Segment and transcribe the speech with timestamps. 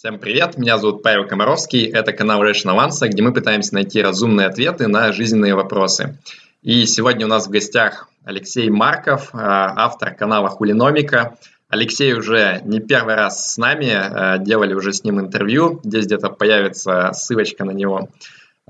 [0.00, 4.46] Всем привет, меня зовут Павел Комаровский, это канал Rational Answer, где мы пытаемся найти разумные
[4.46, 6.16] ответы на жизненные вопросы.
[6.62, 11.36] И сегодня у нас в гостях Алексей Марков, а, автор канала Хулиномика.
[11.68, 16.30] Алексей уже не первый раз с нами, а, делали уже с ним интервью, здесь где-то
[16.30, 18.08] появится ссылочка на него.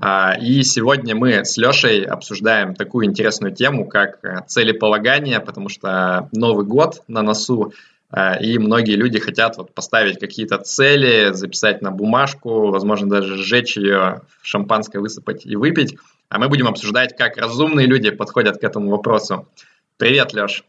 [0.01, 4.19] А, и сегодня мы с Лешей обсуждаем такую интересную тему, как
[4.49, 7.71] целеполагание, потому что Новый год на носу,
[8.41, 14.21] и многие люди хотят вот поставить какие-то цели, записать на бумажку, возможно, даже сжечь ее,
[14.41, 15.95] шампанское высыпать и выпить.
[16.29, 19.47] А мы будем обсуждать, как разумные люди подходят к этому вопросу.
[19.97, 20.63] Привет, Леш.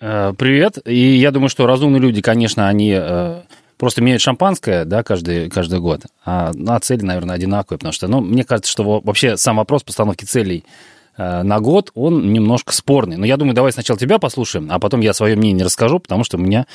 [0.00, 0.78] Э, привет.
[0.86, 3.42] И я думаю, что разумные люди, конечно, они э,
[3.78, 6.02] просто меняют шампанское, да, каждый, каждый год.
[6.24, 10.24] А, а цели, наверное, одинаковые, потому что, ну, мне кажется, что вообще сам вопрос постановки
[10.24, 10.64] целей–
[11.16, 13.16] на год, он немножко спорный.
[13.16, 16.36] Но я думаю, давай сначала тебя послушаем, а потом я свое мнение расскажу, потому что
[16.36, 16.66] у меня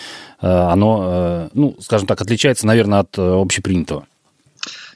[0.42, 4.06] э, оно, э, ну, скажем так, отличается, наверное, от общепринятого.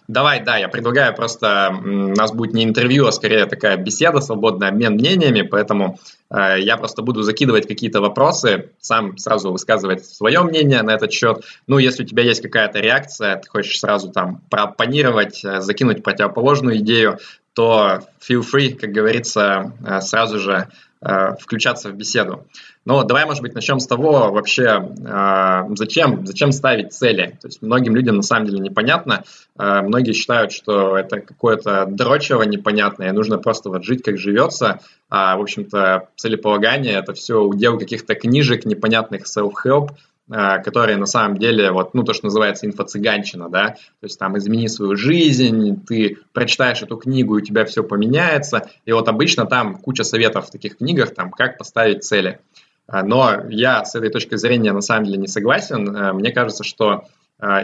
[0.08, 4.68] Давай, да, я предлагаю просто, у нас будет не интервью, а скорее такая беседа, свободный
[4.68, 10.84] обмен мнениями, поэтому э, я просто буду закидывать какие-то вопросы, сам сразу высказывать свое мнение
[10.84, 11.43] на этот счет.
[11.66, 17.18] Ну, если у тебя есть какая-то реакция, ты хочешь сразу там проопонировать, закинуть противоположную идею,
[17.55, 20.67] то feel free, как говорится, э, сразу же
[21.01, 22.45] э, включаться в беседу.
[22.84, 27.37] Но давай, может быть, начнем с того вообще, э, зачем, зачем ставить цели.
[27.41, 29.23] То есть многим людям на самом деле непонятно.
[29.55, 34.81] Многие считают, что это какое-то дрочево непонятное, нужно просто вот жить, как живется.
[35.09, 39.91] А, в общем-то, целеполагание– это все удел каких-то книжек непонятных self-help,
[40.27, 44.67] которые на самом деле, вот, ну, то, что называется инфо-цыганщина, да, то есть там измени
[44.67, 49.76] свою жизнь, ты прочитаешь эту книгу, и у тебя все поменяется, и вот обычно там
[49.76, 52.40] куча советов в таких книгах, там, как поставить цели.
[52.87, 55.95] Э, но я с этой точки зрения на самом деле не согласен.
[55.95, 57.05] Э, мне кажется, что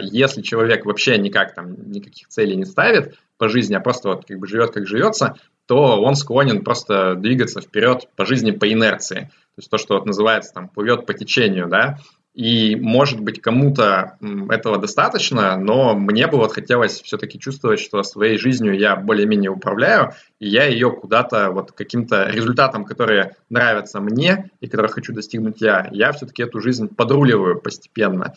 [0.02, 4.38] если человек вообще никак там никаких целей не ставит по жизни, а просто вот как
[4.38, 9.30] бы живет как живется, то он склонен просто двигаться вперед по жизни по инерции.
[9.54, 11.98] То есть то, что вот называется там плывет по течению, да.
[12.34, 14.16] И, может быть, кому-то
[14.48, 20.12] этого достаточно, но мне бы вот хотелось все-таки чувствовать, что своей жизнью я более-менее управляю,
[20.40, 25.88] и я ее куда-то вот каким-то результатом, которые нравятся мне и которых хочу достигнуть я,
[25.92, 28.32] я все-таки эту жизнь подруливаю постепенно.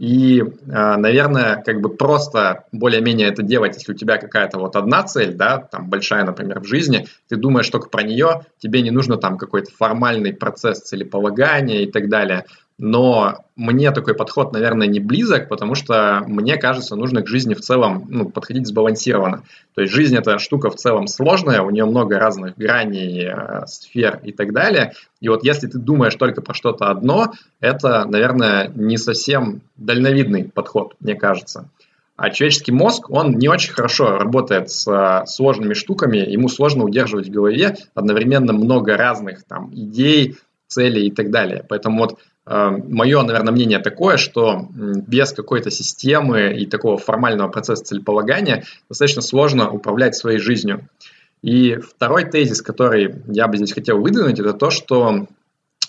[0.00, 5.02] И, а, наверное, как бы просто более-менее это делать, если у тебя какая-то вот одна
[5.02, 9.18] цель, да, там большая, например, в жизни, ты думаешь только про нее, тебе не нужно
[9.18, 12.46] там какой-то формальный процесс целеполагания и так далее.
[12.82, 17.60] Но мне такой подход, наверное, не близок, потому что мне кажется, нужно к жизни в
[17.60, 19.42] целом ну, подходить сбалансированно.
[19.74, 24.20] То есть жизнь это штука в целом сложная, у нее много разных граней, э, сфер
[24.24, 24.94] и так далее.
[25.20, 30.94] И вот если ты думаешь только про что-то одно, это, наверное, не совсем дальновидный подход,
[31.00, 31.68] мне кажется.
[32.16, 37.28] А человеческий мозг, он не очень хорошо работает с э, сложными штуками, ему сложно удерживать
[37.28, 40.38] в голове одновременно много разных там идей,
[40.70, 41.64] целей и так далее.
[41.68, 48.64] Поэтому вот Мое, наверное, мнение такое, что без какой-то системы и такого формального процесса целеполагания
[48.88, 50.88] достаточно сложно управлять своей жизнью.
[51.42, 55.26] И второй тезис, который я бы здесь хотел выдвинуть, это то, что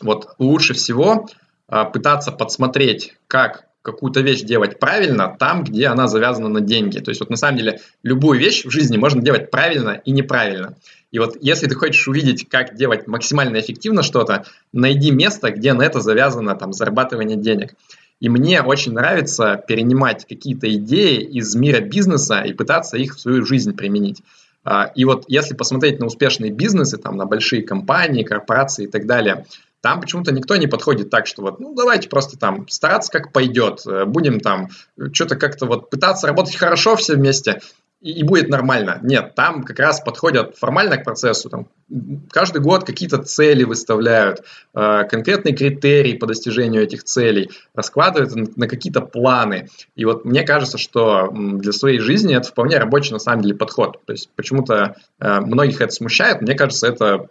[0.01, 1.27] вот лучше всего
[1.67, 6.99] э, пытаться подсмотреть, как какую-то вещь делать правильно там, где она завязана на деньги.
[6.99, 10.75] То есть вот на самом деле любую вещь в жизни можно делать правильно и неправильно.
[11.11, 15.83] И вот если ты хочешь увидеть, как делать максимально эффективно что-то, найди место, где на
[15.83, 17.73] это завязано там зарабатывание денег.
[18.21, 23.45] И мне очень нравится перенимать какие-то идеи из мира бизнеса и пытаться их в свою
[23.45, 24.21] жизнь применить.
[24.63, 29.07] А, и вот если посмотреть на успешные бизнесы, там, на большие компании, корпорации и так
[29.07, 29.45] далее,
[29.81, 33.81] там почему-то никто не подходит так, что вот, ну, давайте просто там стараться как пойдет,
[33.87, 34.69] э, будем там
[35.11, 37.61] что-то как-то вот пытаться работать хорошо все вместе,
[38.01, 38.99] и, будет нормально.
[39.03, 41.49] Нет, там как раз подходят формально к процессу.
[41.49, 41.67] Там,
[42.31, 48.67] каждый год какие-то цели выставляют, э, конкретные критерии по достижению этих целей, раскладывают на, на
[48.67, 49.69] какие-то планы.
[49.95, 53.99] И вот мне кажется, что для своей жизни это вполне рабочий на самом деле подход.
[54.05, 56.41] То есть почему-то э, многих это смущает.
[56.41, 57.27] Мне кажется, это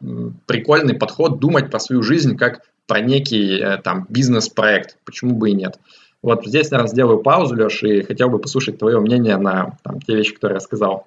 [0.47, 4.99] прикольный подход думать про свою жизнь как про некий э, там бизнес-проект.
[5.05, 5.79] Почему бы и нет?
[6.23, 10.15] Вот здесь, наверное, сделаю паузу, Леш, и хотел бы послушать твое мнение на там, те
[10.15, 11.07] вещи, которые я сказал.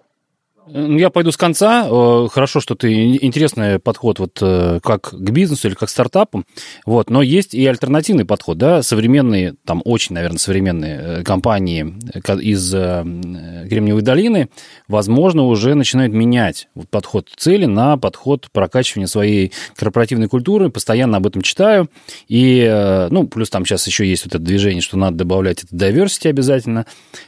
[0.68, 1.88] Ну, я пойду с конца.
[1.89, 6.44] Э, хорошо, что ты интересный подход вот э, как к бизнесу или как к стартапу.
[6.86, 7.10] Вот.
[7.10, 8.57] Но есть и альтернативный подход.
[8.57, 8.81] Да?
[8.81, 11.94] Современные, там очень, наверное, современные э, компании
[12.42, 14.50] из Кремниевой долины,
[14.88, 20.69] возможно, уже начинают менять подход цели на подход прокачивания своей корпоративной культуры.
[20.69, 21.89] Постоянно об этом читаю.
[22.27, 26.30] И, ну, плюс там сейчас еще есть вот это движение, что надо добавлять это diversity
[26.30, 26.86] обязательно.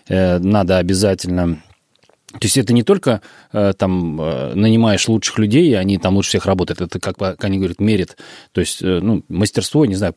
[0.08, 1.62] Надо обязательно
[2.40, 3.22] то есть это не только
[3.54, 6.82] э, там э, нанимаешь лучших людей, и они там лучше всех работают.
[6.82, 8.18] Это, как, как они говорят, мерит.
[8.52, 10.16] То есть, э, ну, мастерство, не знаю,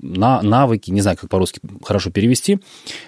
[0.00, 2.58] на, навыки, не знаю, как по-русски хорошо перевести.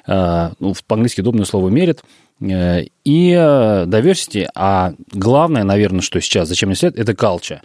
[0.06, 2.02] Ну, по-английски удобное слово мерит.
[2.40, 7.60] И diversity, а главное, наверное, что сейчас, зачем мне следует, это culture.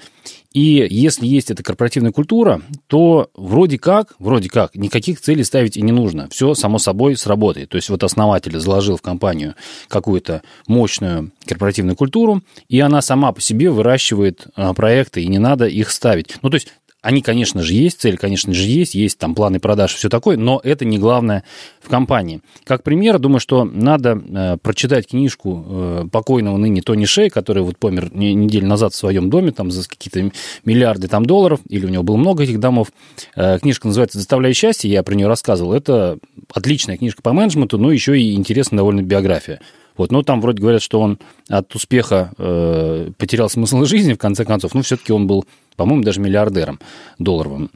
[0.52, 5.82] И если есть эта корпоративная культура, то вроде как, вроде как, никаких целей ставить и
[5.82, 6.28] не нужно.
[6.32, 7.70] Все само собой сработает.
[7.70, 9.56] То есть вот основатель заложил в компанию
[9.88, 15.68] какую-то мощную корпоративную культуру, и она сама по себе выращивает а, проекты, и не надо
[15.68, 16.38] их ставить.
[16.42, 16.70] Ну, то есть
[17.02, 20.60] они, конечно же, есть, цель, конечно же, есть, есть там планы продаж, все такое, но
[20.64, 21.44] это не главное
[21.80, 22.42] в компании.
[22.66, 27.78] Как пример, думаю, что надо э, прочитать книжку э, покойного ныне Тони Шей, который вот
[27.78, 30.32] помер не, неделю назад в своем доме, там за какие-то
[30.66, 32.92] миллиарды там долларов, или у него было много этих домов.
[33.36, 35.74] Э, книжка называется «Заставляя счастье», я про нее рассказывал.
[35.74, 36.18] Это
[36.54, 39.62] отличная книжка по менеджменту, но еще и интересная довольно биография.
[40.00, 41.20] Вот, но там вроде говорят, что он
[41.50, 44.74] от успеха э, потерял смысл жизни, в конце концов.
[44.74, 45.44] Ну, все-таки он был,
[45.80, 46.78] по-моему, даже миллиардером
[47.20, 47.72] долларовым.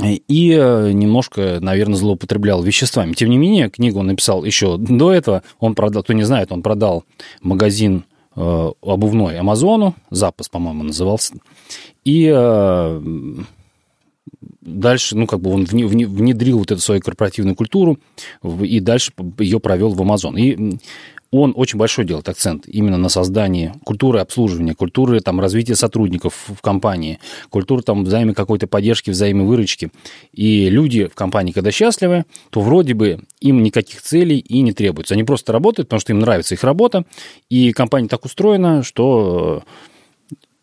[0.00, 3.12] И э, немножко, наверное, злоупотреблял веществами.
[3.12, 5.42] Тем не менее, книгу он написал еще до этого.
[5.60, 7.04] Он продал, кто не знает, он продал
[7.42, 11.34] магазин э, обувной Амазону, запас, по-моему, назывался.
[12.06, 13.02] И э,
[14.62, 17.98] дальше, ну, как бы он внедрил вот эту свою корпоративную культуру
[18.42, 20.38] и дальше ее провел в Амазон.
[20.38, 20.78] И
[21.32, 26.60] он очень большой делает акцент именно на создании культуры обслуживания, культуры там, развития сотрудников в
[26.60, 27.18] компании,
[27.48, 29.90] культуры там, взаимной какой-то поддержки, взаимной выручки.
[30.32, 35.14] И люди в компании, когда счастливы, то вроде бы им никаких целей и не требуется.
[35.14, 37.06] Они просто работают, потому что им нравится их работа,
[37.48, 39.64] и компания так устроена, что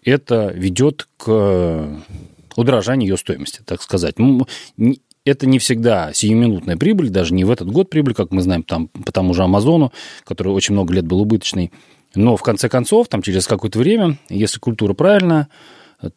[0.03, 2.03] это ведет к
[2.55, 4.15] удорожанию ее стоимости, так сказать
[5.29, 8.87] это не всегда сиюминутная прибыль, даже не в этот год прибыль, как мы знаем, там,
[8.87, 9.91] по тому же Амазону,
[10.23, 11.71] который очень много лет был убыточный.
[12.15, 15.47] Но в конце концов, там, через какое-то время, если культура правильная,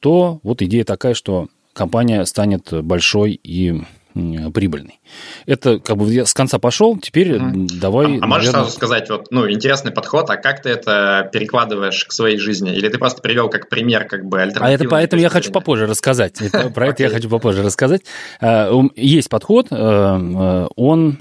[0.00, 3.82] то вот идея такая, что компания станет большой и
[4.14, 5.00] прибыльный.
[5.47, 7.69] Это как бы я с конца пошел, теперь mm.
[7.81, 8.19] давай...
[8.19, 8.50] А, а можешь наверное...
[8.50, 12.75] сразу сказать, вот, ну, интересный подход, а как ты это перекладываешь к своей жизни?
[12.75, 14.70] Или ты просто привел как пример как бы альтернативный?
[14.70, 16.38] А это поэтому я хочу попозже рассказать.
[16.75, 18.03] Про это я хочу попозже рассказать.
[18.41, 21.19] А, есть подход, э, э, он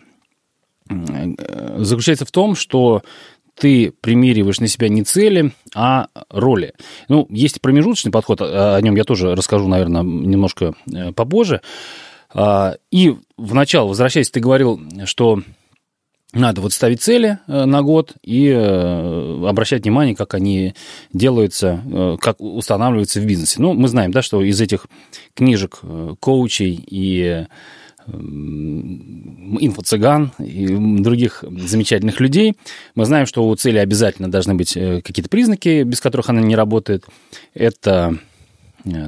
[1.78, 3.02] заключается в том, что
[3.62, 6.74] ты примериваешь на себя не цели, а роли.
[7.10, 11.62] Ну, есть промежуточный подход, о нем я тоже расскажу, наверное, немножко э, попозже.
[12.34, 15.42] А, и в начало, возвращаясь, ты говорил, что
[16.34, 20.76] надо вот ставить цели э, на год и э, обращать внимание, как они
[21.12, 23.62] делаются, э, как устанавливаются в бизнесе.
[23.62, 24.86] Ну, мы знаем, да, что из этих
[25.36, 25.82] книжек
[26.20, 27.48] коучей и
[28.08, 30.66] инфо-цыган и
[31.02, 32.56] других замечательных людей.
[32.96, 37.06] Мы знаем, что у цели обязательно должны быть какие-то признаки, без которых она не работает.
[37.54, 38.18] Это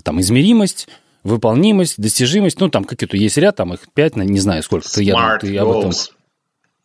[0.03, 0.87] там измеримость,
[1.23, 4.89] выполнимость, достижимость, ну, там какие-то есть ряд, там их пять, не знаю, сколько.
[4.89, 5.91] Ты, я, ты об этом...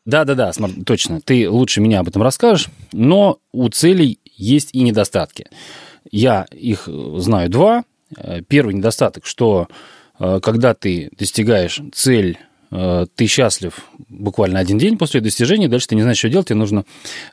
[0.05, 0.53] Да-да-да,
[0.87, 1.21] точно.
[1.21, 2.69] Ты лучше меня об этом расскажешь.
[2.93, 5.49] Но у целей есть и недостатки.
[6.11, 7.85] Я их знаю два.
[8.49, 9.69] Первый недостаток, что
[10.19, 13.75] э, когда ты достигаешь цель Э, ты счастлив
[14.09, 16.85] буквально один день после достижения, дальше ты не знаешь, что делать, тебе нужно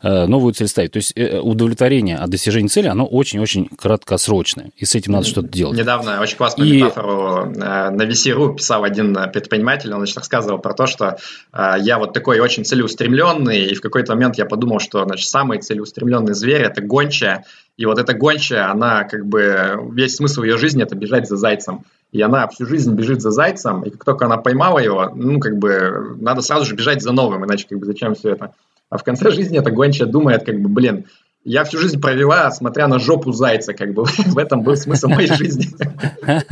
[0.01, 0.91] э, новую цель ставить.
[0.91, 5.47] То есть э, удовлетворение от достижения цели, оно очень-очень краткосрочное, и с этим надо что-то
[5.47, 5.77] делать.
[5.77, 6.81] Недавно очень классную и...
[6.81, 11.17] метафору на VC.ru писал один предприниматель, он значит, рассказывал про то, что
[11.53, 16.33] я вот такой очень целеустремленный, и в какой-то момент я подумал, что значит, самый целеустремленный
[16.33, 17.45] зверь– это гончая,
[17.77, 21.83] и вот эта гончая, она как бы, весь смысл ее жизни– это бежать за зайцем
[22.15, 25.57] и она всю жизнь бежит за зайцем, и как только она поймала его, ну, как
[25.57, 28.53] бы, надо сразу же бежать за новым, иначе, как бы, зачем все это?
[28.89, 31.07] А в конце жизни эта гончая думает, как бы, блин,
[31.45, 35.31] я всю жизнь провела, смотря на жопу зайца, как бы в этом был смысл моей
[35.31, 35.67] жизни.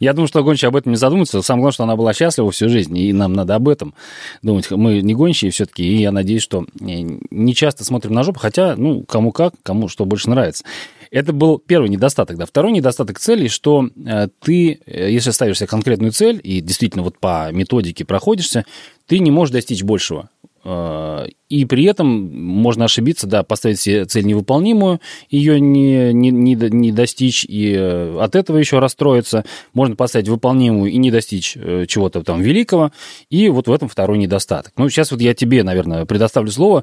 [0.00, 1.40] Я думаю, что гончая об этом не задумывается.
[1.42, 3.94] Самое главное, что она была счастлива всю жизнь, и нам надо об этом
[4.42, 4.68] думать.
[4.70, 9.04] Мы не гончие все-таки, и я надеюсь, что не часто смотрим на жопу, хотя, ну,
[9.04, 10.64] кому как, кому что больше нравится.
[11.12, 12.36] Это был первый недостаток.
[12.36, 12.46] Да.
[12.46, 17.18] Второй недостаток цели, что э, ты, э, если ставишь себе конкретную цель и действительно вот
[17.18, 18.64] по методике проходишься,
[19.06, 20.30] ты не можешь достичь большего.
[20.66, 26.54] Э, и при этом можно ошибиться, да, поставить себе цель невыполнимую, ее не, не, не,
[26.54, 29.44] не достичь, и э, от этого еще расстроиться.
[29.74, 32.90] Можно поставить выполнимую и не достичь э, чего-то там великого,
[33.30, 34.72] и вот в этом второй недостаток.
[34.76, 36.82] Ну, сейчас вот я тебе, наверное, предоставлю слово,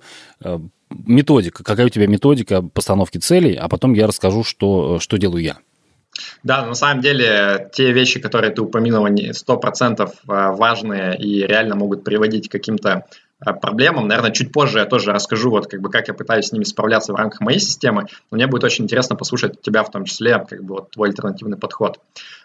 [0.89, 5.57] методика, какая у тебя методика постановки целей, а потом я расскажу, что, что делаю я.
[6.43, 12.03] Да, на самом деле те вещи, которые ты упомянул, они 100% важные и реально могут
[12.03, 14.07] приводить к каким-то Э, проблемам.
[14.07, 17.13] Наверное, чуть позже я тоже расскажу, вот как бы как я пытаюсь с ними справляться
[17.13, 18.05] в рамках моей системы.
[18.31, 21.57] Но мне будет очень интересно послушать тебя в том числе, как бы вот твой альтернативный
[21.57, 21.99] подход.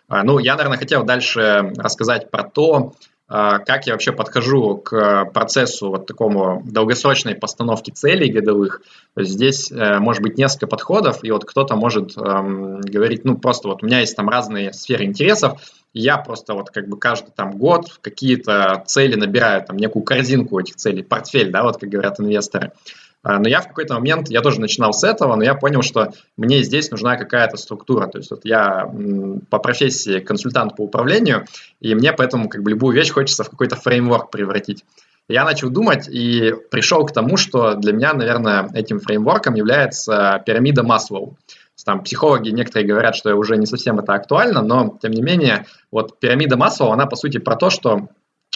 [0.09, 2.95] Э, ну, я, наверное, хотел дальше рассказать про то,
[3.29, 8.83] э, как я вообще подхожу к процессу вот такому долгосрочной постановки целей годовых.
[9.17, 13.87] Здесь может быть несколько подходов, и вот кто-то может эм, говорить, ну просто вот у
[13.87, 15.61] меня есть там разные сферы интересов,
[15.95, 20.77] я просто вот как бы каждый там год какие-то цели набираю, там некую корзинку этих
[20.77, 22.73] целей, портфель, да, вот как говорят инвесторы.
[23.23, 26.13] А, но я в какой-то момент, я тоже начинал с этого, но я понял, что
[26.37, 28.07] мне здесь нужна какая-то структура.
[28.07, 28.91] То есть вот я
[29.51, 31.47] по профессии консультант по управлению,
[31.81, 34.85] и мне поэтому как бы любую вещь хочется в какой-то фреймворк превратить.
[35.29, 40.83] Я начал думать и пришел к тому, что для меня, наверное, этим фреймворком является пирамида
[40.83, 41.37] Маслоу
[41.89, 46.21] там психологи некоторые говорят, что уже не совсем это актуально, но тем не менее, вот
[46.21, 48.09] пирамида Маслоу, она по сути про то, что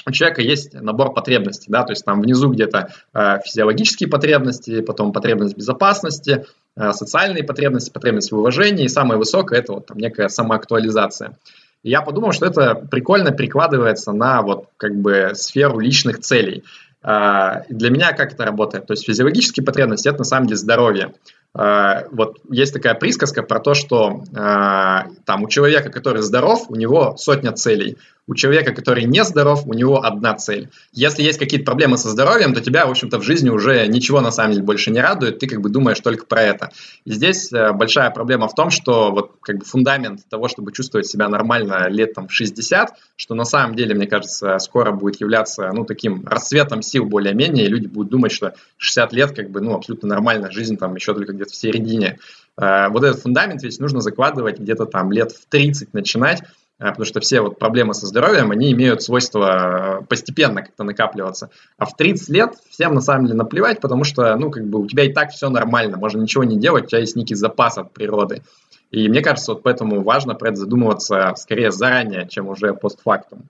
[0.07, 5.15] у человека есть набор потребностей, да, то есть там внизу где-то э, физиологические потребности, потом
[5.15, 6.45] потребность безопасности,
[6.77, 11.39] э, социальные потребности, потребность в уважении, и самое высокое это вот там некая самоактуализация.
[11.83, 16.65] И я подумал, что это прикольно перекладывается на вот как бы сферу личных целей.
[17.03, 18.87] Э, для меня как это работает?
[18.87, 21.15] То есть физиологические потребности это на самом деле здоровье.
[21.55, 26.77] А, вот есть такая присказка про то, что а, там у человека, который здоров, у
[26.77, 27.99] него сотня целей.
[28.29, 30.71] У человека, который не здоров, у него одна цель.
[30.93, 34.31] Если есть какие-то проблемы со здоровьем, то тебя, в общем-то, в жизни уже ничего на
[34.31, 36.71] самом деле больше не радует, ты как бы думаешь только про это.
[37.05, 41.09] И здесь э, большая проблема в том, что вот как бы фундамент того, чтобы чувствовать
[41.09, 45.85] себя нормально лет там 60, что на самом деле, мне кажется, скоро будет являться, ну,
[45.85, 50.09] таким расцветом сил более-менее, и люди будут думать, что 60 лет как бы, ну, абсолютно
[50.09, 52.19] нормальная жизнь там еще только где-то в середине.
[52.61, 56.43] Э, вот этот фундамент ведь нужно закладывать где-то там лет в 30 начинать,
[56.79, 61.51] э, потому что все вот проблемы со здоровьем, они имеют свойство э, постепенно как-то накапливаться.
[61.79, 64.87] А в 30 лет всем на самом деле наплевать, потому что, ну, как бы у
[64.87, 67.93] тебя и так все нормально, можно ничего не делать, у тебя есть некий запас от
[67.93, 68.43] природы.
[68.91, 73.49] И мне кажется, вот поэтому важно про это задумываться скорее заранее, чем уже постфактум.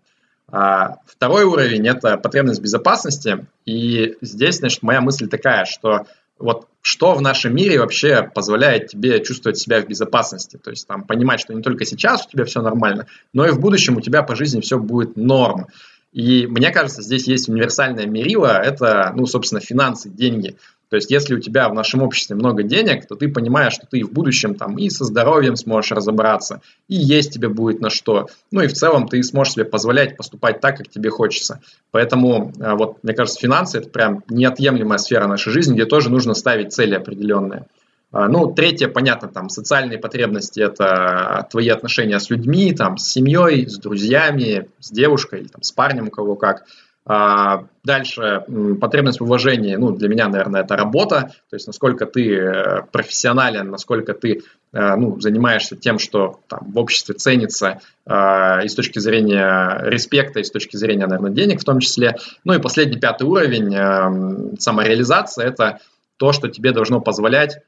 [0.53, 3.47] А второй уровень– это потребность безопасности.
[3.65, 6.07] И здесь, значит, моя мысль такая, что
[6.43, 10.59] вот что в нашем мире вообще позволяет тебе чувствовать себя в безопасности.
[10.63, 13.61] То есть там понимать, что не только сейчас у тебя все нормально, но и в
[13.61, 15.69] будущем у тебя по жизни все будет норм.
[16.13, 20.57] И мне кажется, здесь есть универсальное мерило, это, ну, собственно, финансы, деньги.
[20.93, 24.05] То есть, если у тебя в нашем обществе много денег, то ты понимаешь, что ты
[24.05, 28.27] в будущем там и со здоровьем сможешь разобраться, и есть тебе будет на что.
[28.51, 31.63] Ну и в целом ты сможешь себе позволять поступать так, как тебе хочется.
[31.93, 36.35] Поэтому, э, вот, мне кажется, финансы– это прям неотъемлемая сфера нашей жизни, где тоже нужно
[36.35, 37.65] ставить цели определенные.
[38.11, 43.67] А, ну, третье, понятно, там, социальные потребности– это твои отношения с людьми, там, с семьей,
[43.67, 46.67] с друзьями, с девушкой, там, с парнем, у кого как–
[47.05, 48.45] дальше
[48.81, 53.71] потребность в уважении, ну, для меня, наверное, это работа, то есть насколько ты э, профессионален,
[53.71, 54.43] насколько ты
[54.73, 60.39] э, ну, занимаешься тем, что там, в обществе ценится э, и с точки зрения респекта,
[60.39, 62.17] и с точки зрения, наверное, денег в том числе.
[62.45, 65.81] Ну и последний, пятый уровень э, самореализация– это
[66.19, 67.59] то, что тебе должно позволять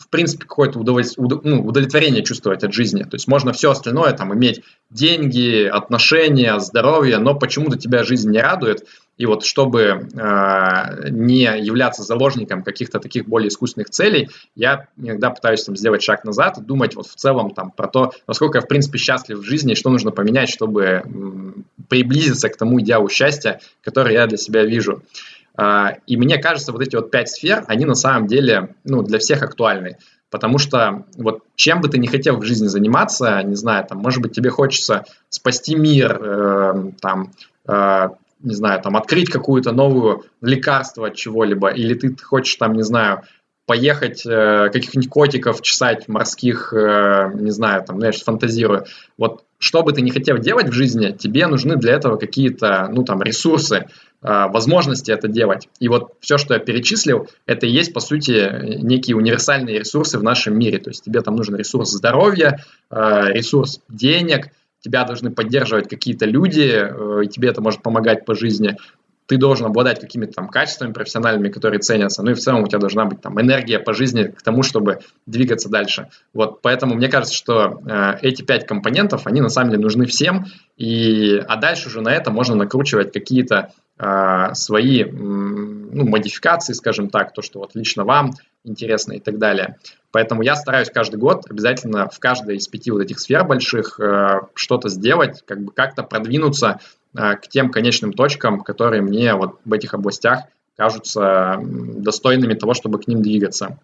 [0.00, 3.02] в принципе, какое-то ну, удовлетворение чувствовать от жизни.
[3.02, 8.40] То есть можно все остальное, там, иметь деньги, отношения, здоровье, но почему-то тебя жизнь не
[8.40, 8.86] радует.
[9.18, 15.62] И вот чтобы э, не являться заложником каких-то таких более искусственных целей, я иногда пытаюсь
[15.62, 18.68] там, сделать шаг назад и думать вот в целом там, про то, насколько я в
[18.68, 23.60] принципе счастлив в жизни, и что нужно поменять, чтобы м, приблизиться к тому идеалу счастья,
[23.82, 25.02] который я для себя вижу.
[25.58, 29.42] И мне кажется, вот эти вот пять сфер, они на самом деле ну, для всех
[29.42, 29.98] актуальны.
[30.30, 34.22] Потому что вот чем бы ты не хотел в жизни заниматься, не знаю, там, может
[34.22, 37.32] быть, тебе хочется спасти мир, э, там,
[37.66, 38.08] э,
[38.42, 43.22] не знаю, там, открыть какую-то новую лекарство от чего-либо, или ты хочешь, там, не знаю,
[43.70, 48.86] поехать э, каких-нибудь котиков чесать морских, э, не знаю, там, знаешь, фантазирую.
[49.16, 53.04] Вот что бы ты не хотел делать в жизни, тебе нужны для этого какие-то, ну,
[53.04, 53.86] там, ресурсы.
[54.22, 55.68] А, возможности это делать.
[55.78, 60.24] И вот все, что я перечислил, это и есть, по сути, некие универсальные ресурсы в
[60.24, 60.78] нашем мире.
[60.78, 62.58] То есть тебе там нужен ресурс здоровья,
[62.90, 64.50] а, ресурс денег,
[64.80, 68.76] тебя должны поддерживать какие-то люди, э, и тебе это может помогать по жизни.
[69.30, 72.80] Ты должен обладать какими-то там качествами профессиональными, которые ценятся, ну и в целом у тебя
[72.80, 76.08] должна быть там энергия по жизни к тому, чтобы двигаться дальше.
[76.34, 80.46] Вот, поэтому мне кажется, что э, эти пять компонентов, они на самом деле нужны всем,
[80.76, 83.70] и, а дальше уже на это можно накручивать какие-то
[84.00, 88.32] э, свои ну, модификации, скажем так, то, что вот лично вам
[88.64, 89.76] интересно и так далее.
[90.10, 94.40] Поэтому я стараюсь каждый год обязательно в каждой из пяти вот этих сфер больших э,
[94.54, 96.80] что-то сделать, как бы как-то продвинуться
[97.14, 100.44] к тем конечным точкам, которые мне вот в этих областях
[100.76, 103.78] кажутся достойными того, чтобы к ним двигаться.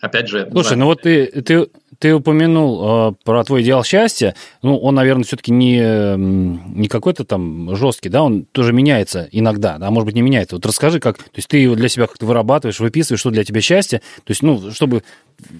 [0.00, 0.48] Опять же...
[0.50, 4.36] Слушай, ну вот ты, ты, ты упомянул э, про твой идеал счастья.
[4.62, 9.90] Ну, он, наверное, все-таки не, не какой-то там жесткий, да, он тоже меняется иногда, а
[9.90, 10.56] может быть, не меняется.
[10.56, 13.60] Вот расскажи, как, то есть ты его для себя как-то вырабатываешь, выписываешь, что для тебя
[13.60, 13.98] счастье.
[14.24, 15.02] То есть, ну, чтобы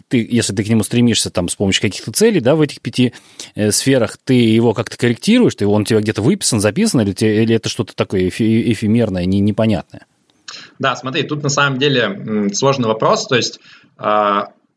[0.09, 3.13] ты, если ты к нему стремишься там с помощью каких-то целей, да, в этих пяти
[3.57, 7.43] э, сферах, ты его как-то корректируешь, ты, он у тебя где-то выписан, записан, или, тебе,
[7.43, 10.07] или это что-то такое эфемерное, не, непонятное?
[10.79, 13.61] Да, смотри, тут на самом деле сложный вопрос, то есть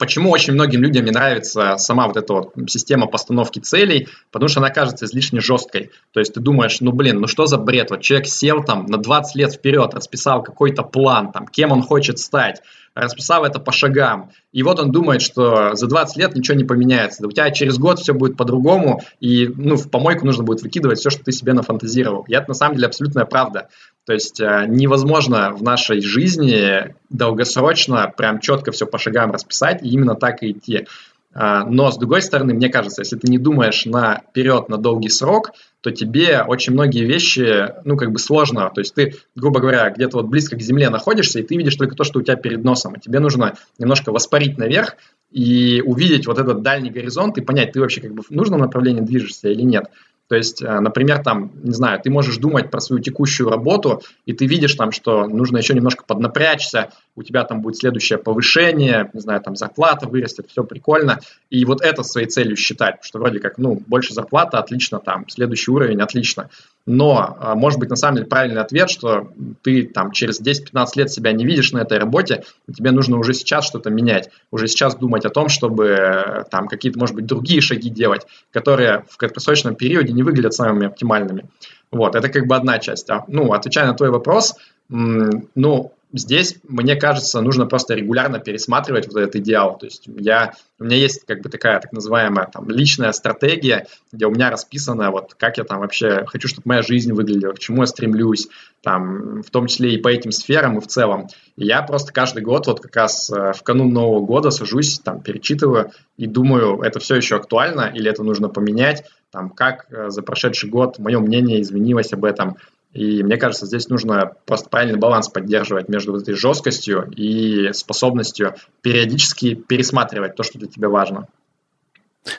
[0.02, 4.60] почему очень многим людям не нравится сама вот эта вот система постановки целей, потому что
[4.60, 5.92] она кажется излишне жесткой.
[6.12, 8.98] То есть ты думаешь, ну блин, ну что за бред, вот человек сел там на
[8.98, 12.64] 20 лет вперед, расписал какой-то план, там, кем он хочет стать,
[12.96, 14.32] расписал это по шагам.
[14.52, 17.26] И вот он думает, что за 20 лет ничего не поменяется.
[17.26, 21.10] У тебя через год все будет по-другому, и ну, в помойку нужно будет выкидывать все,
[21.10, 22.26] что ты себе нафантазировал.
[22.28, 23.70] И это на самом деле абсолютная правда.
[24.06, 29.90] То есть э, невозможно в нашей жизни долгосрочно прям четко все по шагам расписать и
[29.90, 30.88] именно так и идти.
[31.34, 35.52] А, но, с другой стороны, мне кажется, если ты не думаешь наперед, на долгий срок,
[35.80, 38.70] то тебе очень многие вещи, ну, как бы сложно.
[38.74, 41.96] То есть ты, грубо говоря, где-то вот близко к земле находишься, и ты видишь только
[41.96, 42.96] то, что у тебя перед носом.
[42.96, 44.96] И тебе нужно немножко воспарить наверх
[45.32, 49.02] и увидеть вот этот дальний горизонт и понять, ты вообще как бы в нужном направлении
[49.02, 49.86] движешься или нет.
[50.32, 54.32] То есть, э, например, там, не знаю, ты можешь думать про свою текущую работу, и
[54.32, 59.20] ты видишь там, что нужно еще немножко поднапрячься, у тебя там будет следующее повышение, не
[59.20, 61.20] знаю, там зарплата вырастет, все прикольно.
[61.50, 65.70] И вот это своей целью считать, что вроде как, ну, больше зарплата, отлично, там, следующий
[65.70, 66.50] уровень, отлично.
[66.86, 71.12] Но, а, может быть, на самом деле правильный ответ, что ты там через 10-15 лет
[71.12, 74.96] себя не видишь на этой работе, и тебе нужно уже сейчас что-то менять, уже сейчас
[74.96, 79.76] думать о том, чтобы э, там какие-то, может быть, другие шаги делать, которые в краткосрочном
[79.76, 81.46] периоде не выглядят самыми оптимальными.
[81.92, 83.10] Вот, это как бы одна часть.
[83.10, 84.56] А, ну, отвечая на твой вопрос,
[84.90, 89.78] ну, здесь, мне кажется, нужно просто регулярно пересматривать вот этот идеал.
[89.78, 94.26] То есть я, у меня есть как бы такая так называемая там личная стратегия, где
[94.26, 97.82] у меня расписано вот как я там вообще хочу, чтобы моя жизнь выглядела, к чему
[97.82, 98.48] я стремлюсь,
[98.82, 101.28] там, в том числе и по этим сферам и в целом.
[101.56, 105.22] И я просто каждый год вот как раз э, в канун Нового года сажусь, там,
[105.22, 110.24] перечитываю и думаю, это все еще актуально или это нужно поменять, там, как э, за
[110.24, 112.58] прошедший год мое мнение изменилось об этом,
[112.94, 119.56] и мне кажется, здесь нужно просто правильный баланс поддерживать между этой жесткостью и способностью периодически
[119.56, 121.28] пересматривать то, что для тебя важно.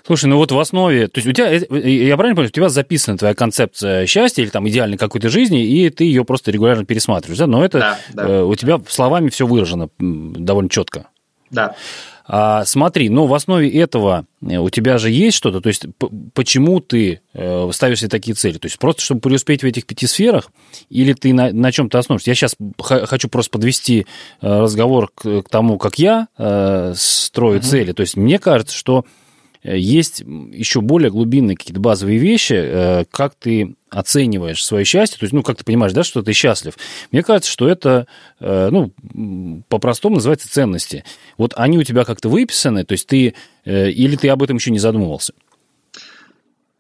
[0.06, 2.68] Слушай, ну вот в основе, то есть у тебя, э, я правильно понимаю, у тебя
[2.68, 7.38] записана твоя концепция счастья или там идеальной какой-то жизни, и ты ее просто регулярно пересматриваешь,
[7.38, 7.46] да?
[7.48, 8.28] Но это да, да.
[8.28, 11.08] Э, у тебя словами все выражено довольно четко.
[11.50, 11.74] Да.
[12.34, 15.84] А, смотри, но в основе этого э, у тебя же есть что-то, то есть
[16.32, 18.56] почему ты э, ставишь себе такие цели?
[18.56, 20.50] То есть просто чтобы преуспеть в этих пяти сферах,
[20.88, 22.30] или ты на, на чем-то основываешься?
[22.30, 24.06] Я сейчас хочу просто подвести
[24.40, 27.66] э, разговор к, к тому, как я э, строю угу.
[27.66, 27.92] цели.
[27.92, 29.04] То есть мне кажется, что
[29.62, 35.32] есть еще более глубинные какие-то базовые вещи, э, как ты оцениваешь свое счастье, то есть,
[35.32, 36.74] ну, как ты понимаешь, да, что ты счастлив.
[37.12, 38.06] Мне кажется, что это,
[38.40, 41.04] э, ну, по-простому называется ценности.
[41.38, 44.78] Вот они у тебя как-то выписаны, то есть ты, или ты об этом еще не
[44.78, 45.32] задумывался?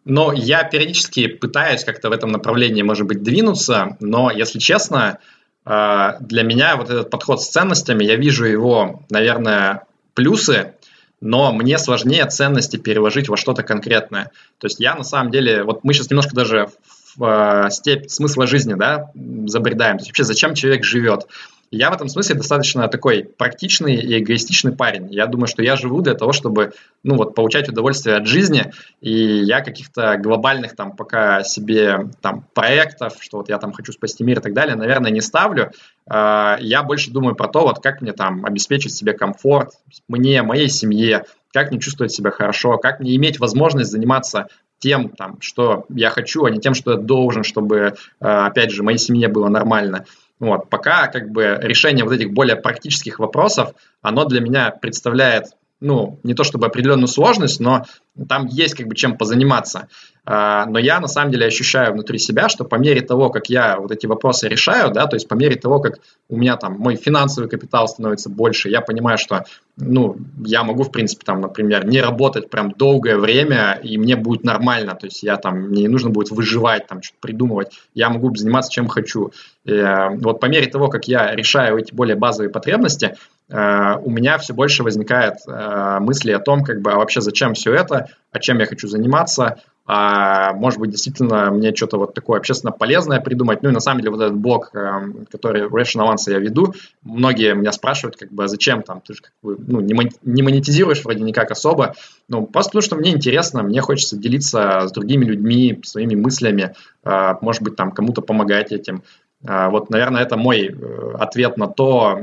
[0.04, 5.18] Но я периодически пытаюсь как-то в этом направлении, может быть, двинуться, но, если честно,
[5.64, 10.74] для меня вот этот подход с ценностями, я вижу его, наверное, плюсы,
[11.22, 14.32] но мне сложнее ценности переложить во что-то конкретное.
[14.58, 16.68] То есть я на самом деле, вот мы сейчас немножко даже
[17.16, 19.10] в э, степь смысла жизни, да,
[19.46, 19.98] забредаем.
[19.98, 21.26] То есть вообще зачем человек живет?
[21.70, 25.10] Я в этом смысле достаточно такой практичный и эгоистичный парень.
[25.10, 29.10] Я думаю, что я живу для того, чтобы, ну вот, получать удовольствие от жизни, и
[29.10, 34.40] я каких-то глобальных там пока себе там проектов, что вот я там хочу спасти мир
[34.40, 35.72] и так далее, наверное, не ставлю.
[36.08, 39.70] А, я больше думаю про то, вот как мне там обеспечить себе комфорт,
[40.08, 45.40] мне, моей семье, как мне чувствовать себя хорошо, как мне иметь возможность заниматься тем, там,
[45.40, 49.28] что я хочу, а не тем, что я должен, чтобы, а, опять же, моей семье
[49.28, 50.04] было нормально.
[50.40, 56.20] Вот, пока как бы решение вот этих более практических вопросов, оно для меня представляет ну,
[56.22, 57.84] не то чтобы определенную сложность, но
[58.28, 59.88] там есть как бы чем позаниматься.
[60.24, 63.78] А, но я на самом деле ощущаю внутри себя, что по мере того, как я
[63.78, 66.94] вот эти вопросы решаю, да, то есть по мере того, как у меня там мой
[66.94, 69.44] финансовый капитал становится больше, я понимаю, что,
[69.76, 74.44] ну, я могу, в принципе, там, например, не работать прям долгое время, и мне будет
[74.44, 78.32] нормально, то есть я там, мне не нужно будет выживать, там, что-то придумывать, я могу
[78.36, 79.32] заниматься чем хочу.
[79.64, 83.16] И, э, вот по мере того, как я решаю эти более базовые потребности,
[83.52, 87.74] у меня все больше возникает э, мысли о том, как бы, а вообще зачем все
[87.74, 92.70] это, а чем я хочу заниматься, а может быть, действительно мне что-то вот такое общественно
[92.70, 93.62] полезное придумать.
[93.62, 97.54] Ну и на самом деле вот этот блог, эм, который Rational Answer я веду, многие
[97.54, 101.24] меня спрашивают, как бы, а зачем там, ты же как бы, ну, не монетизируешь вроде
[101.24, 101.94] никак особо.
[102.28, 107.34] Ну, просто потому что мне интересно, мне хочется делиться с другими людьми, своими мыслями, э,
[107.40, 109.02] может быть, там кому-то помогать этим.
[109.46, 112.20] Э, вот, наверное, это мой э, ответ на то,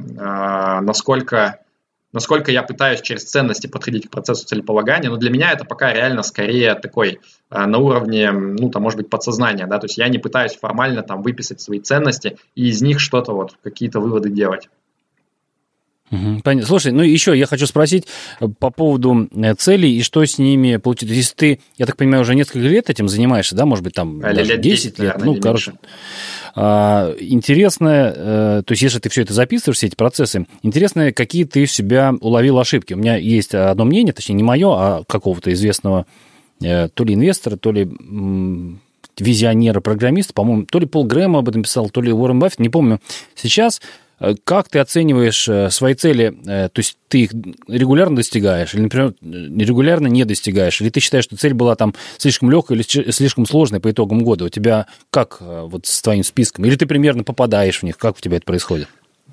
[0.82, 1.60] насколько
[2.12, 6.24] насколько я пытаюсь через ценности подходить к процессу целеполагания, но для меня это пока реально
[6.24, 10.18] скорее такой э, на уровне, ну, там, может быть, подсознания, да, то есть я не
[10.18, 14.70] пытаюсь формально там выписать свои ценности и из них что-то вот, какие-то выводы делать.
[16.10, 16.68] Понятно.
[16.68, 18.06] Слушай, ну еще я хочу спросить
[18.40, 21.10] э, по поводу э, целей и что с ними получить.
[21.10, 24.32] Если ты, я так понимаю, уже несколько лет этим занимаешься, да, может быть, там а,
[24.32, 25.74] лет 10, 10 лет, наверное, ну, короче.
[26.56, 31.44] А, интересно, э, то есть если ты все это записываешь, все эти процессы, интересно, какие
[31.44, 32.94] ты в себя уловил ошибки.
[32.94, 36.06] У меня есть одно мнение, точнее, не мое, а какого-то известного
[36.60, 37.88] то ли инвестора, то ли
[39.18, 42.70] визионера, программиста, по-моему, то ли Пол Грэм об этом писал, то ли Уоррен Баффет, не
[42.70, 43.00] помню
[43.36, 43.82] сейчас.
[44.20, 46.36] Э, как ты оцениваешь свои цели?
[46.46, 47.32] То есть ты их
[47.68, 50.82] регулярно достигаешь или, например, регулярно не достигаешь?
[50.82, 54.46] Или ты считаешь, что цель была там слишком легкой или слишком сложной по итогам года?
[54.46, 56.66] У тебя как вот с твоим списком?
[56.66, 57.98] Или ты примерно попадаешь в них?
[57.98, 58.88] Как у тебя это происходит?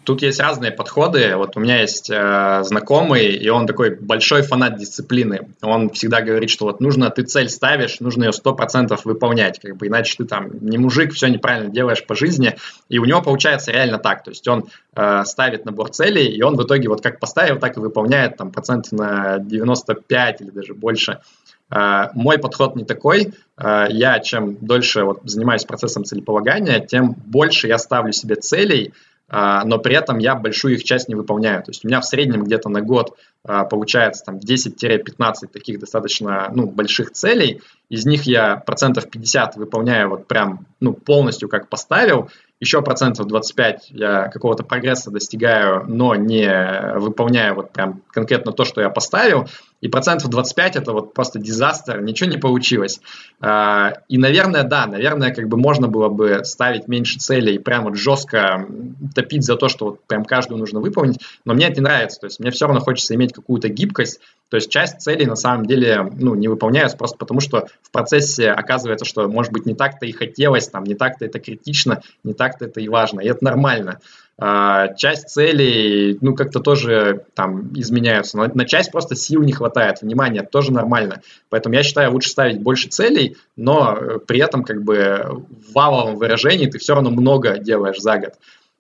[0.06, 1.34] Тут есть разные подходы.
[1.34, 5.48] Вот у меня есть э, знакомый, и он такой большой фанат дисциплины.
[5.62, 9.76] Он всегда говорит, что вот нужно, ты цель ставишь, нужно ее сто процентов выполнять, как
[9.76, 12.56] бы иначе ты там не мужик, все неправильно делаешь по жизни.
[12.88, 14.22] И у него получается реально так.
[14.22, 17.76] То есть он э, ставит набор целей, и он в итоге вот как поставил, так
[17.76, 21.18] и выполняет там процентов на 95 или даже больше.
[21.68, 23.34] Uh, мой подход не такой.
[23.58, 28.92] Uh, я чем дольше вот, занимаюсь процессом целеполагания, тем больше я ставлю себе целей,
[29.28, 31.62] но при этом я большую их часть не выполняю.
[31.62, 36.50] То есть у меня в среднем где-то на год а, получается там 10-15 таких достаточно
[36.54, 37.60] ну, больших целей.
[37.88, 43.90] Из них я процентов 50 выполняю вот прям ну, полностью как поставил, еще процентов 25
[43.90, 49.46] я какого-то прогресса достигаю, но не выполняю вот прям конкретно то, что я поставил,
[49.86, 53.00] и процентов 25 это вот просто дизастер, ничего не получилось.
[53.40, 57.84] А, и, наверное, да, наверное, как бы можно было бы ставить меньше целей и прям
[57.84, 58.66] вот жестко
[59.14, 62.26] топить за то, что вот прям каждую нужно выполнить, но мне это не нравится, то
[62.26, 66.10] есть мне все равно хочется иметь какую-то гибкость, то есть часть целей на самом деле
[66.18, 70.12] ну, не выполняются просто потому, что в процессе оказывается, что может быть не так-то и
[70.12, 74.00] хотелось, там, не так-то это критично, не так-то это и важно, и это нормально.
[74.38, 78.36] А, часть целей, ну, как-то тоже там изменяются.
[78.36, 81.22] Но на часть просто сил не хватает, внимания, тоже нормально.
[81.48, 85.24] Поэтому я считаю, лучше ставить больше целей, но э, при этом как бы
[85.68, 88.34] в валовом выражении ты все равно много делаешь за год.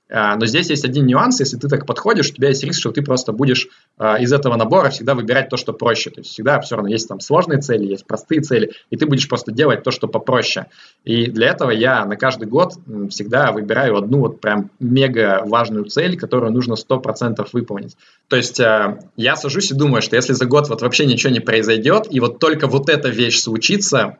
[0.08, 2.92] А, но здесь есть один нюанс, если ты так подходишь, у тебя есть риск, что
[2.92, 6.10] ты просто будешь а, из этого набора всегда выбирать то, что проще.
[6.10, 9.28] То есть всегда все равно есть там сложные цели, есть простые цели, и ты будешь
[9.28, 10.66] просто делать то, что попроще.
[11.04, 12.74] И для этого я на каждый год
[13.10, 17.96] всегда выбираю одну вот прям мега важную цель, которую нужно 100% выполнить.
[18.28, 21.40] То есть а, я сажусь и думаю, что если за год вот вообще ничего не
[21.40, 24.18] произойдет, и вот только вот эта вещь случится,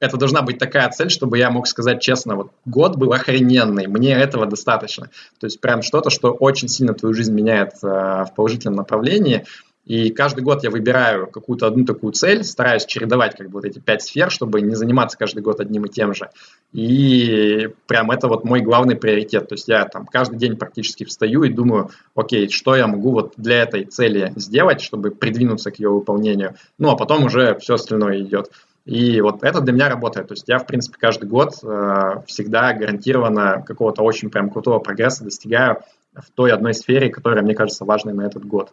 [0.00, 4.12] это должна быть такая цель, чтобы я мог сказать честно, вот год был охрененный, мне
[4.12, 5.10] этого достаточно.
[5.40, 9.44] То есть прям что-то, что очень сильно твою жизнь меняет э, в положительном направлении.
[9.88, 13.78] И каждый год я выбираю какую-то одну такую цель, стараюсь чередовать как бы вот эти
[13.78, 16.28] пять сфер, чтобы не заниматься каждый год одним и тем же.
[16.74, 19.48] И прям это вот мой главный приоритет.
[19.48, 23.32] То есть я там каждый день практически встаю и думаю, окей, что я могу вот
[23.38, 26.54] для этой цели сделать, чтобы придвинуться к ее выполнению.
[26.78, 28.50] Ну, а потом уже все остальное идет.
[28.88, 30.28] И вот это для меня работает.
[30.28, 35.24] То есть я, в принципе, каждый год э, всегда гарантированно какого-то очень прям крутого прогресса
[35.24, 35.82] достигаю
[36.14, 38.72] в той одной сфере, которая мне кажется важной на этот год.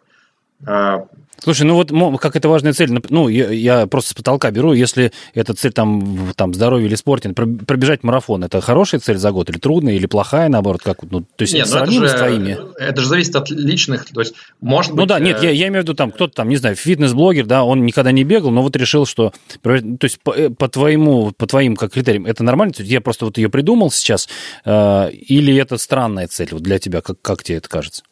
[0.64, 1.06] А,
[1.38, 5.12] Слушай, ну вот как это важная цель, ну, я, я просто с потолка беру, если
[5.34, 9.58] эта цель там, там здоровье или спорте, пробежать марафон, это хорошая цель за год или
[9.58, 12.58] трудная, или плохая, наоборот, как, ну, то есть нет, ну, это же, с твоими?
[12.78, 15.02] Это же зависит от личных, то есть, может ну быть...
[15.02, 17.64] Ну да, нет, я, я имею в виду там, кто-то там, не знаю, фитнес-блогер, да,
[17.64, 21.46] он никогда не бегал, но вот решил, что, то есть по, э, по твоему, по
[21.46, 22.72] твоим как критериям, это нормально?
[22.72, 24.28] То есть я просто вот ее придумал сейчас,
[24.64, 28.02] э, или это странная цель вот для тебя, как, как тебе это кажется?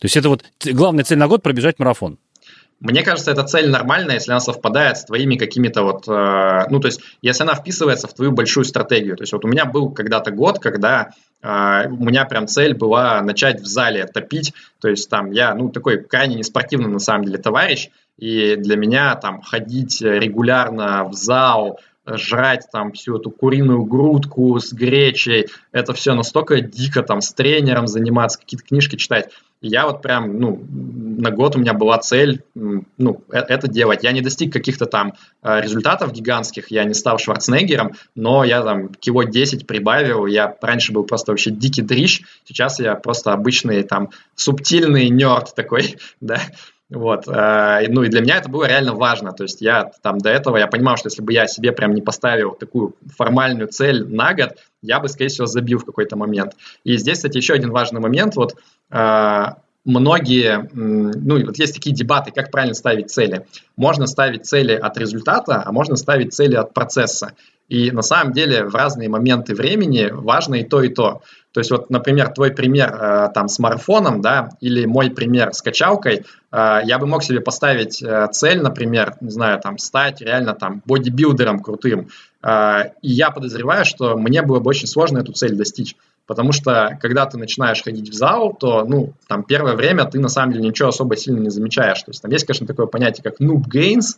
[0.00, 2.18] То есть это вот главная цель на год пробежать марафон.
[2.80, 6.86] мне кажется, эта цель нормальная, если она совпадает с твоими какими-то вот, э, ну, то
[6.88, 9.16] есть, если она вписывается в твою большую стратегию.
[9.16, 11.10] То есть, вот у меня был когда-то год, когда
[11.42, 14.54] э, у меня прям цель была начать в зале топить.
[14.80, 19.14] То есть, там, я, ну, такой крайне неспортивный, на самом деле, товарищ, и для меня
[19.16, 26.14] там ходить регулярно в зал, жрать там всю эту куриную грудку с гречей, это все
[26.14, 29.30] настолько дико, там, с тренером заниматься, какие-то книжки читать.
[29.62, 34.02] Я вот прям, ну, на год у меня была цель, ну, э, это делать.
[34.02, 38.88] Я не достиг каких-то там э, результатов гигантских, я не стал Шварценеггером, но я там
[38.88, 44.10] кило 10 прибавил, я раньше был просто вообще дикий дрищ, сейчас я просто обычный там
[44.34, 46.40] субтильный нерд такой, да,
[46.90, 47.28] вот.
[47.28, 49.32] Э, ну и для меня это было реально важно.
[49.32, 52.02] То есть я там до этого, я понимал, что если бы я себе прям не
[52.02, 56.54] поставил такую формальную цель на год, я бы, скорее всего, забил в какой-то момент.
[56.84, 58.36] И здесь, кстати, еще один важный момент.
[58.36, 58.56] Вот
[58.90, 59.44] э,
[59.84, 63.46] многие, ну, вот есть такие дебаты, как правильно ставить цели.
[63.76, 67.34] Можно ставить цели от результата, а можно ставить цели от процесса.
[67.70, 71.22] И на самом деле в разные моменты времени важно и то, и то.
[71.52, 75.62] То есть вот, например, твой пример э, там с марафоном, да, или мой пример с
[75.62, 80.54] качалкой, э, я бы мог себе поставить э, цель, например, не знаю, там, стать реально
[80.54, 82.08] там бодибилдером крутым.
[82.42, 85.96] Э, и я подозреваю, что мне было бы очень сложно эту цель достичь.
[86.30, 90.28] Потому что, когда ты начинаешь ходить в зал, то, ну, там, первое время ты, на
[90.28, 92.00] самом деле, ничего особо сильно не замечаешь.
[92.02, 94.14] То есть там есть, конечно, такое понятие, как noob gains,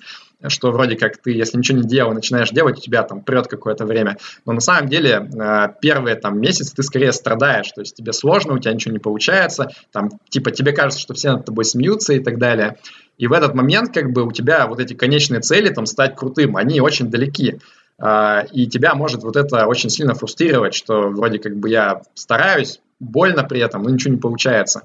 [0.48, 3.86] что вроде как ты, если ничего не делал, начинаешь делать, у тебя там прет какое-то
[3.86, 4.18] время.
[4.44, 8.52] Но на самом деле э, первые там месяцы ты скорее страдаешь, то есть тебе сложно,
[8.52, 12.18] у тебя ничего не получается, там, типа, тебе кажется, что все над тобой смеются и
[12.18, 12.76] так далее.
[13.16, 16.58] И в этот момент, как бы, у тебя вот эти конечные цели, там, стать крутым,
[16.58, 17.58] они очень далеки.
[18.04, 22.80] А, и тебя может вот это очень сильно фрустрировать, что вроде как бы я стараюсь,
[22.98, 24.82] больно при этом, но ничего не получается.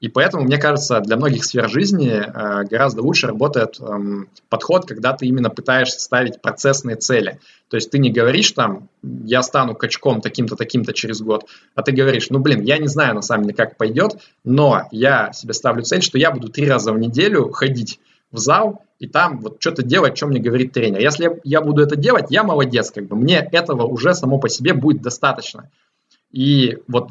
[0.00, 5.12] И поэтому, мне кажется, для многих сфер жизни э, гораздо лучше работает эм, подход, когда
[5.12, 7.38] ты именно пытаешься ставить процессные цели.
[7.68, 11.92] То есть ты не говоришь там, я стану качком таким-то, таким-то через год, а ты
[11.92, 15.82] говоришь, ну блин, я не знаю на самом деле, как пойдет, но я себе ставлю
[15.82, 18.00] цель, что я буду три раза в неделю ходить
[18.32, 21.00] в зал и там вот что-то делать, что мне говорит тренер.
[21.00, 24.74] Если я буду это делать, я молодец, как бы мне этого уже само по себе
[24.74, 25.70] будет достаточно.
[26.30, 27.10] И вот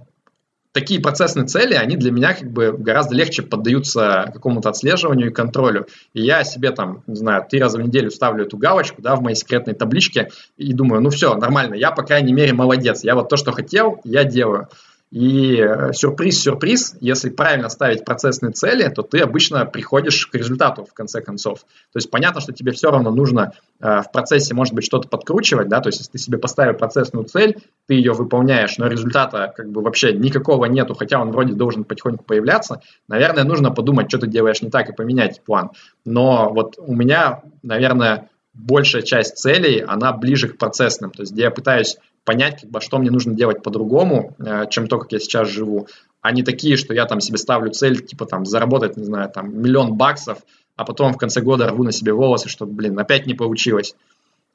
[0.72, 5.88] такие процессные цели, они для меня как бы гораздо легче поддаются какому-то отслеживанию и контролю.
[6.14, 9.22] И я себе там, не знаю, три раза в неделю ставлю эту галочку, да, в
[9.22, 13.04] моей секретной табличке и думаю, ну все, нормально, я, по крайней мере, молодец.
[13.04, 14.70] Я вот то, что хотел, я делаю.
[15.12, 15.58] И
[15.92, 21.62] сюрприз-сюрприз, если правильно ставить процессные цели, то ты обычно приходишь к результату в конце концов.
[21.62, 25.68] То есть понятно, что тебе все равно нужно э, в процессе, может быть, что-то подкручивать,
[25.68, 29.72] да, то есть если ты себе поставил процессную цель, ты ее выполняешь, но результата как
[29.72, 34.28] бы вообще никакого нету, хотя он вроде должен потихоньку появляться, наверное, нужно подумать, что ты
[34.28, 35.72] делаешь не так и поменять план.
[36.06, 41.44] Но вот у меня, наверное, большая часть целей, она ближе к процессным, то есть где
[41.44, 45.20] я пытаюсь понять, как бы, что мне нужно делать по-другому, э, чем то, как я
[45.20, 45.88] сейчас живу,
[46.22, 49.62] а не такие, что я там себе ставлю цель, типа там заработать, не знаю, там
[49.62, 50.40] миллион баксов,
[50.76, 53.96] а потом в конце года рву на себе волосы, чтобы, блин, опять не получилось.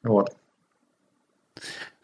[0.02, 0.30] Вот.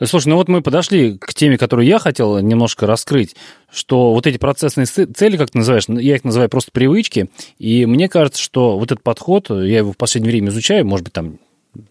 [0.03, 3.37] Слушай, ну вот мы подошли к теме, которую я хотел немножко раскрыть,
[3.71, 8.09] что вот эти процессные цели, как ты называешь, я их называю просто привычки, и мне
[8.09, 11.39] кажется, что вот этот подход, я его в последнее время изучаю, может быть, там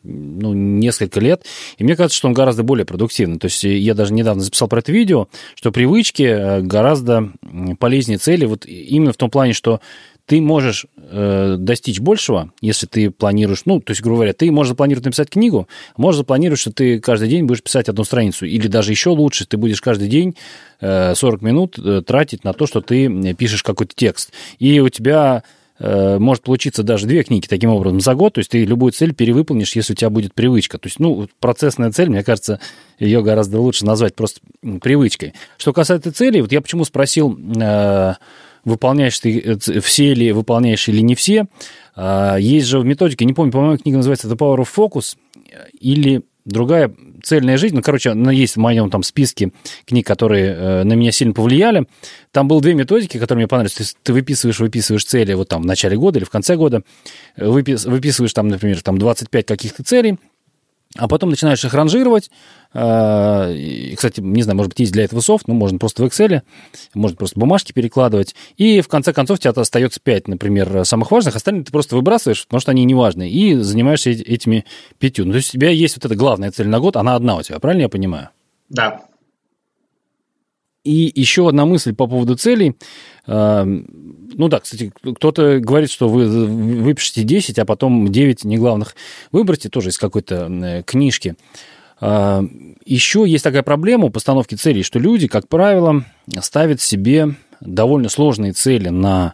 [0.03, 1.45] ну, несколько лет,
[1.77, 3.39] и мне кажется, что он гораздо более продуктивный.
[3.39, 7.31] То есть я даже недавно записал про это видео, что привычки э, гораздо
[7.79, 9.81] полезнее цели, вот именно в том плане, что
[10.29, 14.69] ты можешь э, достичь большего, если ты планируешь, ну, то есть, грубо говоря, ты можешь
[14.69, 18.91] запланировать написать книгу, можешь запланировать, что ты каждый день будешь писать одну страницу, или даже
[18.91, 20.35] еще лучше, ты будешь каждый день
[20.81, 24.31] э, 40 минут э, тратить на то, что ты пишешь какой-то текст.
[24.59, 25.43] И у тебя
[25.79, 29.75] может получиться даже две книги таким образом за год, то есть ты любую цель перевыполнишь,
[29.75, 30.77] если у тебя будет привычка.
[30.77, 32.59] То есть, ну, процессная цель, мне кажется,
[32.99, 34.41] ее гораздо лучше назвать просто
[34.81, 35.33] привычкой.
[35.57, 38.13] Что касается целей, вот я почему спросил, э,
[38.65, 41.45] выполняешь ты э, все или выполняешь или не все.
[41.97, 45.15] Есть же в методике, не помню, по-моему, книга называется The Power of Focus,
[45.79, 49.51] или другая цельная жизнь, ну, короче, она есть в моем там списке
[49.85, 51.85] книг, которые э, на меня сильно повлияли.
[52.31, 53.75] Там было две методики, которые мне понравились.
[53.75, 56.83] То есть ты выписываешь, выписываешь цели вот там в начале года или в конце года,
[57.37, 60.17] выпис, выписываешь там, например, там 25 каких-то целей,
[60.97, 62.31] а потом начинаешь их ранжировать.
[62.73, 66.41] И, кстати, не знаю, может быть, есть для этого софт, но можно просто в Excel,
[66.93, 68.35] можно просто бумажки перекладывать.
[68.57, 72.45] И в конце концов у тебя остается 5, например, самых важных, остальные ты просто выбрасываешь,
[72.45, 74.65] потому что они не важны, и занимаешься этими
[74.97, 75.25] пятью.
[75.25, 77.41] Ну, то есть у тебя есть вот эта главная цель на год, она одна у
[77.43, 78.29] тебя, правильно я понимаю?
[78.69, 79.01] Да.
[80.83, 82.75] И еще одна мысль по поводу целей.
[84.39, 88.95] Ну да, кстати, кто-то говорит, что вы выпишете 10, а потом 9 неглавных
[89.33, 91.35] выберете, тоже из какой-то книжки.
[91.99, 92.41] А,
[92.85, 96.05] Еще есть такая проблема у постановки целей, что люди, как правило,
[96.39, 99.33] ставят себе довольно сложные цели на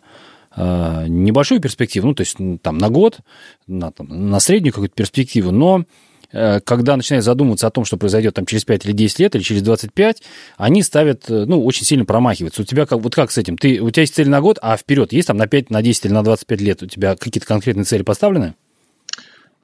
[0.49, 3.19] а, небольшую перспективу, ну, то есть там на год,
[3.67, 8.33] на, там, на среднюю какую-то перспективу, но Э, когда начинают задумываться о том, что произойдет
[8.33, 10.23] там через 5 или 10 лет, или через 25,
[10.57, 12.61] они ставят, э, ну, очень сильно промахиваются.
[12.61, 13.57] У тебя как, вот как с этим?
[13.57, 16.05] Ты, у тебя есть цель на год, а вперед есть там на 5, на 10
[16.05, 18.55] или на 25 лет у тебя какие-то конкретные цели поставлены?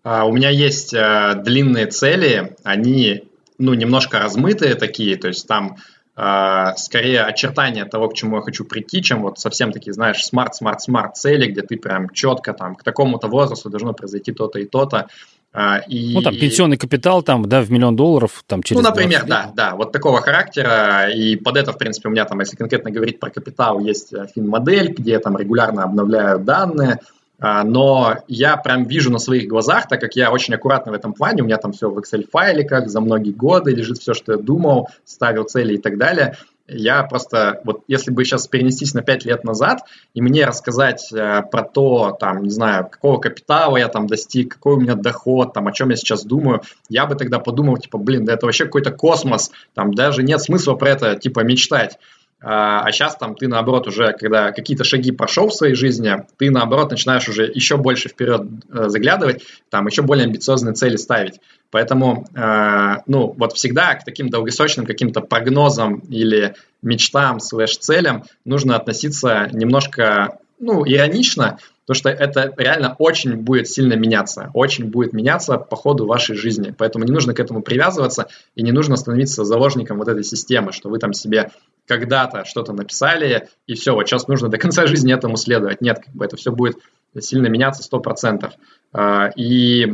[0.04, 3.24] А, у меня есть э, длинные цели, они,
[3.58, 5.78] ну, немножко размытые такие, то есть там
[6.18, 11.16] э, скорее очертания того, к чему я хочу прийти, чем вот совсем такие, знаешь, SMART-SMART-SMART
[11.16, 15.08] цели, где ты прям четко там к такому-то возрасту должно произойти то-то и то-то.
[15.54, 16.14] А, и...
[16.14, 18.82] Ну, там, пенсионный капитал, там, да, в миллион долларов, там, через...
[18.82, 22.40] Ну, например, да, да, вот такого характера, и под это, в принципе, у меня там,
[22.40, 27.00] если конкретно говорить про капитал, есть э, фин-модель, где я там регулярно обновляю данные,
[27.44, 31.12] а, но я прям вижу на своих глазах, так как я очень аккуратно в этом
[31.12, 34.90] плане, у меня там все в Excel-файликах, за многие годы лежит все, что я думал,
[35.04, 36.38] ставил цели и так далее,
[36.74, 39.82] я просто, вот если бы сейчас перенестись на 5 лет назад
[40.14, 44.76] и мне рассказать э, про то, там, не знаю, какого капитала я там достиг, какой
[44.76, 48.26] у меня доход, там, о чем я сейчас думаю, я бы тогда подумал, типа, блин,
[48.26, 51.98] да это вообще какой-то космос, там даже нет смысла про это, типа, мечтать.
[52.44, 56.50] А сейчас а там ты, наоборот, уже, когда какие-то шаги прошел в своей жизни, ты,
[56.50, 61.40] наоборот, начинаешь уже еще больше вперед э, заглядывать, там еще более амбициозные цели ставить.
[61.72, 69.50] Поэтому, э, ну, вот всегда к таким долгосрочным каким-то прогнозам или мечтам, слэш-целям нужно относиться
[69.54, 75.76] немножко, ну, иронично, потому что это реально очень будет сильно меняться, очень будет меняться по
[75.76, 76.76] ходу вашей жизни.
[76.78, 80.90] Поэтому не нужно к этому привязываться и не нужно становиться заложником вот этой системы, что
[80.90, 81.52] вы там себе
[81.88, 85.82] когда-то что-то написали, и все, вот сейчас нужно до конца жизни этому следовать.
[85.82, 86.78] Нет, как бы это все будет
[87.20, 88.52] сильно меняться 100%.
[88.94, 89.86] А, и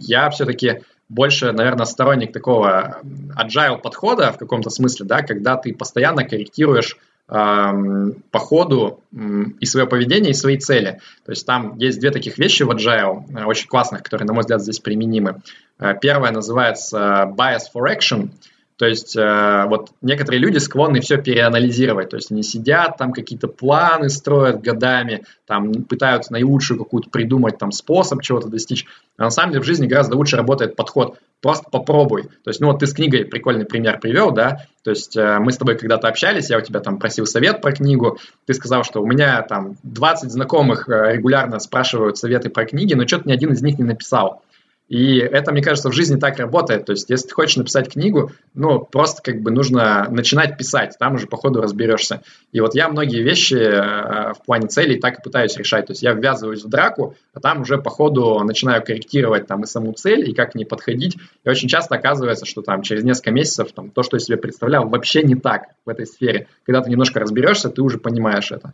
[0.00, 3.00] я все-таки больше, наверное, сторонник такого
[3.36, 6.96] agile подхода в каком-то смысле, да, когда ты постоянно корректируешь
[7.28, 11.00] по ходу и свое поведение, и свои цели.
[11.26, 14.40] То есть там есть две таких вещи в Agile, э, очень классных, которые, на мой
[14.40, 15.42] взгляд, здесь применимы.
[15.78, 18.30] Э, первая называется bias for action–
[18.78, 23.48] то есть э, вот некоторые люди склонны все переанализировать, то есть они сидят, там какие-то
[23.48, 28.86] планы строят годами, там пытаются наилучшую какую-то придумать там способ чего-то достичь.
[29.16, 32.24] А на самом деле в жизни гораздо лучше работает подход просто попробуй.
[32.44, 35.50] То есть, ну вот ты с книгой прикольный пример привел, да, то есть э, мы
[35.50, 39.02] с тобой когда-то общались, я у тебя там просил совет про книгу, ты сказал, что
[39.02, 43.52] у меня там 20 знакомых э, регулярно спрашивают советы про книги, но что-то ни один
[43.52, 44.42] из них не написал.
[44.88, 46.86] И это, мне кажется, в жизни так работает.
[46.86, 51.14] То есть, если ты хочешь написать книгу, ну, просто как бы нужно начинать писать, там
[51.14, 52.22] уже по ходу разберешься.
[52.52, 55.86] И вот я многие вещи э, в плане целей так и пытаюсь решать.
[55.86, 59.66] То есть, я ввязываюсь в драку, а там уже по ходу начинаю корректировать там и
[59.66, 61.18] саму цель, и как к ней подходить.
[61.44, 64.88] И очень часто оказывается, что там через несколько месяцев там, то, что я себе представлял,
[64.88, 66.48] вообще не так в этой сфере.
[66.64, 68.72] Когда ты немножко разберешься, ты уже понимаешь это.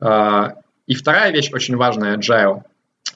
[0.00, 2.60] А, и вторая вещь очень важная, agile,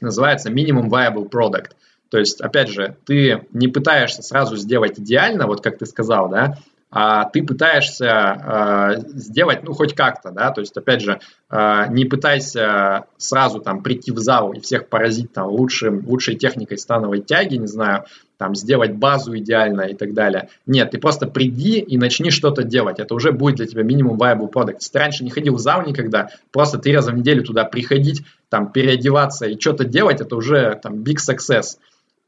[0.00, 1.72] называется minimum viable product–
[2.10, 6.58] то есть, опять же, ты не пытаешься сразу сделать идеально, вот как ты сказал, да,
[6.92, 12.04] а ты пытаешься э, сделать, ну, хоть как-то, да, то есть, опять же, э, не
[12.04, 17.54] пытайся сразу там прийти в зал и всех поразить там лучшим, лучшей техникой становой тяги,
[17.54, 18.06] не знаю,
[18.38, 20.48] там сделать базу идеально и так далее.
[20.66, 24.50] Нет, ты просто приди и начни что-то делать, это уже будет для тебя минимум viable
[24.50, 24.78] product.
[24.80, 28.24] Если ты раньше не ходил в зал никогда, просто три раза в неделю туда приходить,
[28.48, 31.76] там переодеваться и что-то делать, это уже там big success.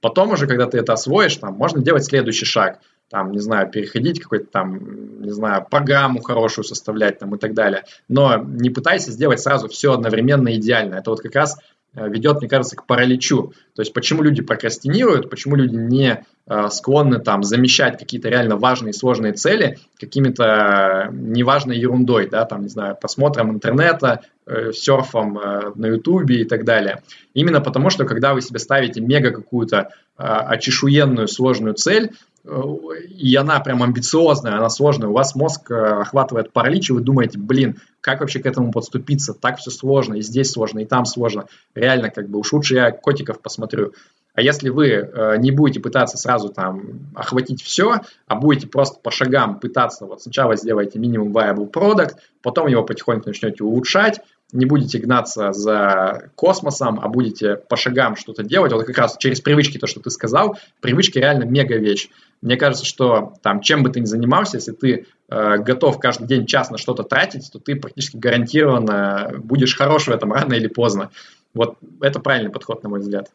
[0.02, 2.80] Потом уже, когда ты это освоишь, там, можно делать следующий шаг.
[3.08, 7.84] Там, не знаю, переходить какой-то там, не знаю, программу хорошую составлять там и так далее.
[8.08, 10.96] Но не пытайся сделать сразу все одновременно идеально.
[10.96, 11.58] Это вот как раз
[11.94, 13.52] ведет, мне кажется, к параличу.
[13.74, 18.92] То есть почему люди прокрастинируют, почему люди не э, склонны там замещать какие-то реально важные
[18.92, 25.86] сложные цели какими-то неважной ерундой, да, там, не знаю, просмотром интернета, э, серфом э, на
[25.86, 27.02] ютубе и так далее.
[27.34, 32.12] Именно потому, что когда вы себе ставите мега какую-то э, очешуенную сложную цель,
[32.44, 37.38] и она прям амбициозная, она сложная, у вас мозг э, охватывает паралич, и вы думаете,
[37.38, 41.46] блин, как вообще к этому подступиться, так все сложно, и здесь сложно, и там сложно,
[41.74, 43.92] реально, как бы, уж лучше я котиков посмотрю.
[44.34, 49.10] А если вы э, не будете пытаться сразу там охватить все, а будете просто по
[49.10, 54.20] шагам пытаться, вот сначала сделаете минимум viable product, потом его потихоньку начнете улучшать,
[54.52, 59.40] не будете гнаться за космосом, а будете по шагам что-то делать, вот как раз через
[59.40, 62.08] привычки, то, что ты сказал, привычки реально мега вещь.
[62.42, 66.44] Мне кажется, что там, чем бы ты ни занимался, если ты э, готов каждый день
[66.44, 71.10] час на что-то тратить, то ты практически гарантированно будешь хорош в этом рано или поздно.
[71.54, 73.30] Вот это правильный подход, на мой взгляд.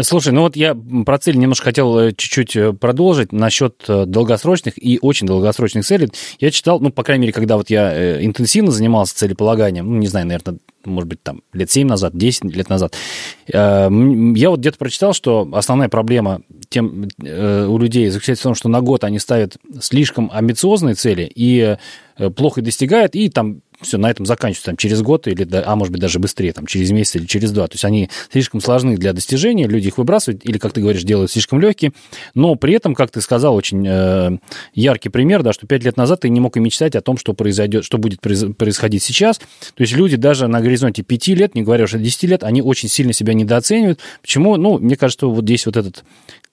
[0.00, 0.76] Слушай, ну вот я
[1.06, 6.10] про цель немножко хотел э, чуть-чуть э, продолжить насчет э, долгосрочных и очень долгосрочных целей.
[6.40, 10.26] Я читал, ну, по крайней мере, когда вот я интенсивно занимался целеполаганием, ну, не знаю,
[10.26, 12.94] наверное, может быть, там, лет 7 назад, 10 лет назад,
[13.48, 18.80] я вот где-то прочитал, что основная проблема тем, у людей заключается в том, что на
[18.82, 21.76] год они ставят слишком амбициозные цели и
[22.36, 26.00] плохо достигают, и там все, на этом заканчивается там, через год, или, а может быть
[26.00, 27.66] даже быстрее, там, через месяц или через два.
[27.66, 31.30] То есть они слишком сложны для достижения, люди их выбрасывают, или, как ты говоришь, делают
[31.30, 31.92] слишком легкие,
[32.34, 34.38] но при этом, как ты сказал, очень э,
[34.74, 37.34] яркий пример, да, что пять лет назад ты не мог и мечтать о том, что
[37.34, 39.38] произойдет, что будет происходить сейчас.
[39.38, 42.88] То есть люди даже на горизонте пяти лет, не говоря уже десяти лет, они очень
[42.88, 44.00] сильно себя недооценивают.
[44.22, 44.56] Почему?
[44.56, 46.04] Ну, мне кажется, вот здесь вот этот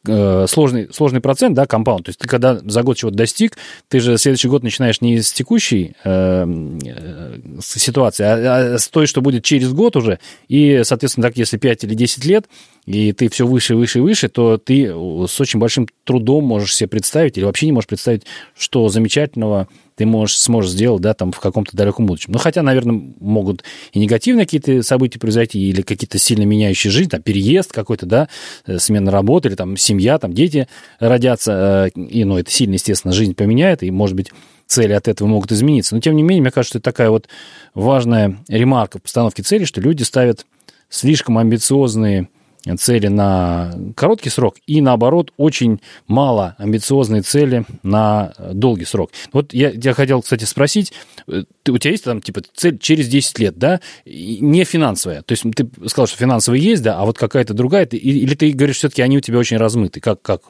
[0.06, 2.06] Э, сложный, сложный процент, да, компаунд.
[2.06, 5.32] То есть ты когда за год чего-то достиг, ты же следующий год начинаешь не с
[5.32, 10.20] текущей э, э ситуации, а, а с той, что будет через год уже.
[10.50, 12.48] И, соответственно, так если 5 или 10 лет,
[12.86, 17.38] и ты все выше, выше выше, то ты с очень большим трудом можешь себе представить
[17.38, 18.24] или вообще не можешь представить,
[18.58, 22.34] что замечательного ты можешь, сможешь сделать, да, там, в каком-то далеком будущем.
[22.34, 27.22] Ну, хотя, наверное, могут и негативные какие-то события произойти, или какие-то сильно меняющие жизнь, там,
[27.22, 28.28] переезд какой-то, да,
[28.66, 30.68] э, смена работы, или там семья, там, дети
[31.00, 34.32] родятся, э, и, ну, это сильно, естественно, жизнь поменяет, и, может быть,
[34.66, 35.94] цели от этого могут измениться.
[35.94, 37.28] Но, тем не менее, мне кажется, это такая вот
[37.76, 40.46] важная ремарка в постановке цели, что люди ставят
[40.90, 42.30] слишком амбициозные
[42.78, 49.12] цели на короткий срок и, наоборот, очень мало амбициозные цели на долгий срок.
[49.32, 50.94] Вот я, я хотел, кстати, спросить,
[51.28, 55.22] э, ты, у тебя есть там, типа, цель через 10 лет, да, не финансовая?
[55.22, 58.78] То есть ты сказал, что финансовая есть, да, а вот какая-то другая, или ты говоришь,
[58.78, 60.00] все-таки они у тебя очень размыты?
[60.00, 60.42] Как, как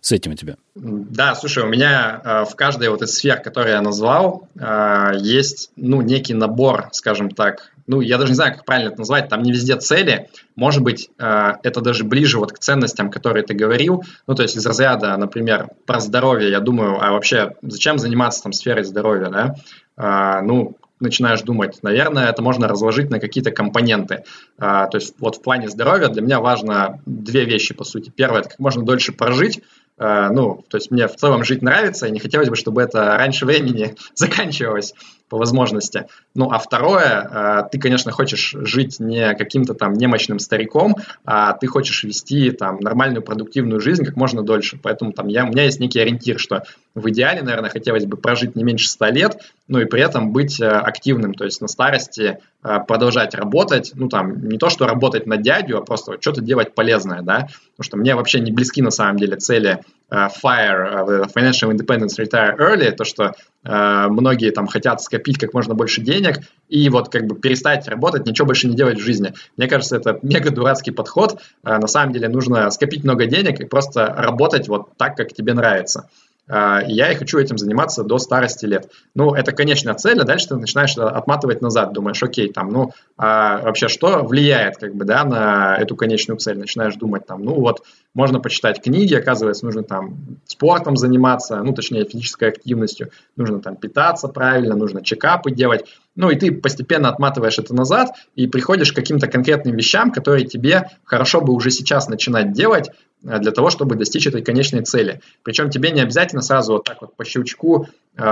[0.00, 0.56] с этим у тебя?
[0.74, 5.70] Да, слушай, у меня э, в каждой вот из сфер, которые я назвал, э, есть,
[5.76, 9.42] ну, некий набор, скажем так, ну, я даже не знаю, как правильно это назвать, там
[9.42, 14.04] не везде цели, может быть, э, это даже ближе вот к ценностям, которые ты говорил,
[14.28, 18.52] ну, то есть из разряда, например, про здоровье, я думаю, а вообще зачем заниматься там
[18.52, 19.54] сферой здоровья, да,
[19.96, 24.24] э, ну, начинаешь думать, наверное, это можно разложить на какие-то компоненты.
[24.58, 28.12] А, то есть вот в плане здоровья для меня важно две вещи, по сути.
[28.14, 32.06] Первое, это как можно дольше прожить, а, ну, то есть мне в целом жить нравится,
[32.06, 34.94] и не хотелось бы, чтобы это раньше времени заканчивалось
[35.30, 36.06] по возможности.
[36.34, 41.68] Ну, а второе, а, ты, конечно, хочешь жить не каким-то там немощным стариком, а ты
[41.68, 44.78] хочешь вести там нормальную продуктивную жизнь как можно дольше.
[44.82, 48.56] Поэтому там я, у меня есть некий ориентир, что в идеале, наверное, хотелось бы прожить
[48.56, 52.38] не меньше 100 лет, ну и при этом быть э, активным, то есть на старости
[52.59, 56.74] э, продолжать работать, ну там не то, что работать на дядю, а просто что-то делать
[56.74, 59.80] полезное, да, потому что мне вообще не близки на самом деле цели
[60.10, 63.34] uh, FIRE, uh, Financial Independence Retire Early, то, что
[63.64, 68.26] uh, многие там хотят скопить как можно больше денег и вот как бы перестать работать,
[68.26, 69.32] ничего больше не делать в жизни.
[69.56, 71.40] Мне кажется, это мега дурацкий подход.
[71.62, 76.08] На самом деле нужно скопить много денег и просто работать вот так, как тебе нравится.
[76.50, 78.90] А, я и хочу этим заниматься до старости лет.
[79.14, 83.62] Ну, это конечная цель, а дальше ты начинаешь отматывать назад, думаешь, окей, там, ну, а
[83.62, 86.58] вообще что влияет, как бы, да, на эту конечную цель?
[86.58, 87.84] Начинаешь думать, там, ну, вот,
[88.14, 94.26] можно почитать книги, оказывается, нужно там спортом заниматься, ну, точнее, физической активностью, нужно там питаться
[94.26, 95.84] правильно, нужно чекапы делать,
[96.16, 100.90] ну, и ты постепенно отматываешь это назад и приходишь к каким-то конкретным вещам, которые тебе
[101.04, 102.90] хорошо бы уже сейчас начинать делать,
[103.22, 105.20] для того, чтобы достичь этой конечной цели.
[105.42, 108.22] Причем тебе не обязательно сразу вот так вот по щелчку э,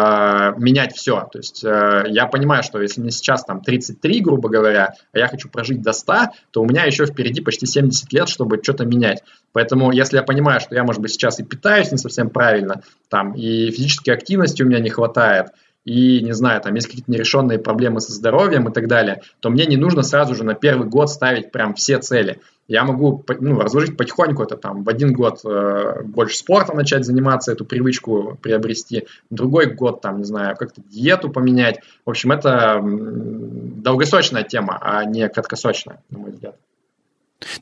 [0.56, 1.28] менять все.
[1.30, 5.28] То есть э, я понимаю, что если мне сейчас там 33, грубо говоря, а я
[5.28, 6.14] хочу прожить до 100,
[6.52, 9.22] то у меня еще впереди почти 70 лет, чтобы что-то менять.
[9.52, 13.34] Поэтому если я понимаю, что я, может быть, сейчас и питаюсь не совсем правильно, там,
[13.34, 15.48] и физической активности у меня не хватает,
[15.84, 19.64] и, не знаю, там есть какие-то нерешенные проблемы со здоровьем и так далее, то мне
[19.64, 23.96] не нужно сразу же на первый год ставить прям все цели я могу ну, разложить
[23.96, 29.66] потихоньку это там в один год э, больше спортом начать заниматься, эту привычку приобрести, другой
[29.66, 31.80] год там, не знаю, как-то диету поменять.
[32.04, 36.56] В общем, это долгосрочная тема, а не краткосрочная, на мой взгляд.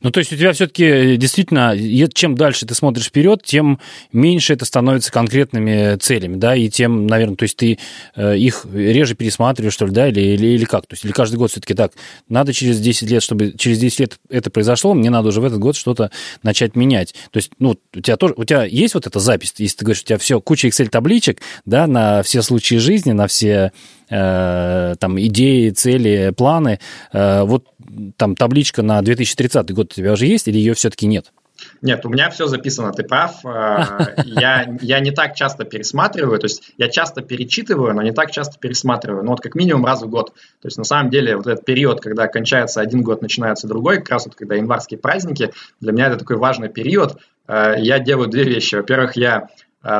[0.01, 1.75] Ну, то есть у тебя все-таки э, действительно,
[2.13, 3.79] чем дальше ты смотришь вперед, тем
[4.11, 7.77] меньше это становится конкретными целями, да, и тем, наверное, то есть ты
[8.15, 10.87] э, их реже пересматриваешь, что ли, да, или, или, или как?
[10.87, 11.91] То есть или каждый год все-таки так,
[12.27, 15.59] надо через 10 лет, чтобы через 10 лет это произошло, мне надо уже в этот
[15.59, 16.11] год что-то
[16.41, 17.13] начать менять.
[17.31, 20.01] То есть, ну, у тебя тоже, у тебя есть вот эта запись, если ты говоришь,
[20.01, 23.71] у тебя все, куча Excel-табличек, да, на все случаи жизни, на все
[24.09, 26.79] Э, там идеи, цели, планы.
[27.11, 27.65] Э, вот
[28.15, 31.31] там табличка на 2030 год у тебя уже есть или ее все-таки нет?
[31.81, 33.43] Нет, у меня все записано, ты прав.
[33.45, 38.31] Э, я, я не так часто пересматриваю, то есть я часто перечитываю, но не так
[38.31, 39.23] часто пересматриваю.
[39.23, 40.33] Ну вот как минимум раз в год.
[40.61, 44.09] То есть на самом деле вот этот период, когда кончается один год, начинается другой, как
[44.09, 47.17] раз вот когда январские праздники, для меня это такой важный период.
[47.47, 48.75] Э, я делаю две вещи.
[48.75, 49.49] Во-первых, я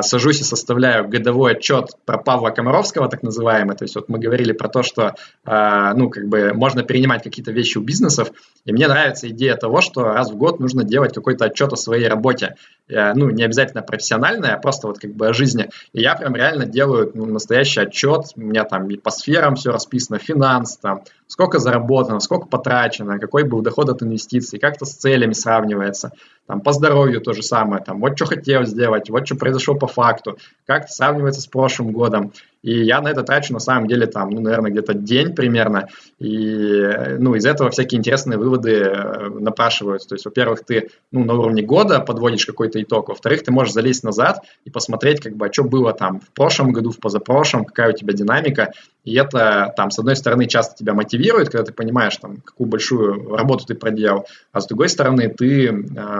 [0.02, 3.76] сажусь и составляю годовой отчет про Павла Комаровского, так называемый.
[3.76, 5.14] То есть вот мы говорили про то, что
[5.46, 8.30] э, ну, как бы можно перенимать какие-то вещи у бизнесов,
[8.64, 12.08] и мне нравится идея того, что раз в год нужно делать какой-то отчет о своей
[12.08, 12.56] работе.
[12.88, 15.68] Э, ну, не обязательно профессиональный, а просто вот как бы о жизни.
[15.92, 18.26] И я прям реально делаю ну, настоящий отчет.
[18.36, 23.44] У меня там и по сферам все расписано, финанс, там, сколько заработано, сколько потрачено, какой
[23.44, 26.12] был доход от инвестиций, как это с целями сравнивается.
[26.46, 29.86] Там по здоровью то же самое, там вот что хотел сделать, вот что произошло по
[29.86, 32.32] факту, как это сравнивается с прошлым годом.
[32.62, 35.88] И я на это трачу на самом деле там, ну, наверное, где-то день примерно.
[36.18, 36.82] И,
[37.18, 40.08] ну, из этого всякие интересные выводы э, напрашиваются.
[40.08, 43.08] То есть, во-первых, ты, ну, на уровне года подводишь какой-то итог.
[43.08, 46.72] Во-вторых, ты можешь залезть назад и посмотреть, как бы, а что было там в прошлом
[46.72, 48.72] году, в позапрошлом, какая у тебя динамика.
[49.04, 53.36] И это, там, с одной стороны, часто тебя мотивирует, когда ты понимаешь, там, какую большую
[53.36, 55.72] работу ты проделал, а с другой стороны, ты, э,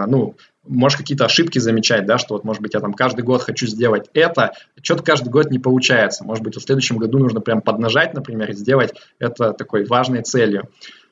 [0.06, 0.34] ну,
[0.68, 4.08] можешь какие-то ошибки замечать, да, что вот, может быть, я там каждый год хочу сделать
[4.14, 4.52] это,
[4.82, 6.24] что-то каждый год не получается.
[6.24, 10.68] Может быть, в следующем году нужно прям поднажать, например, и сделать это такой важной целью.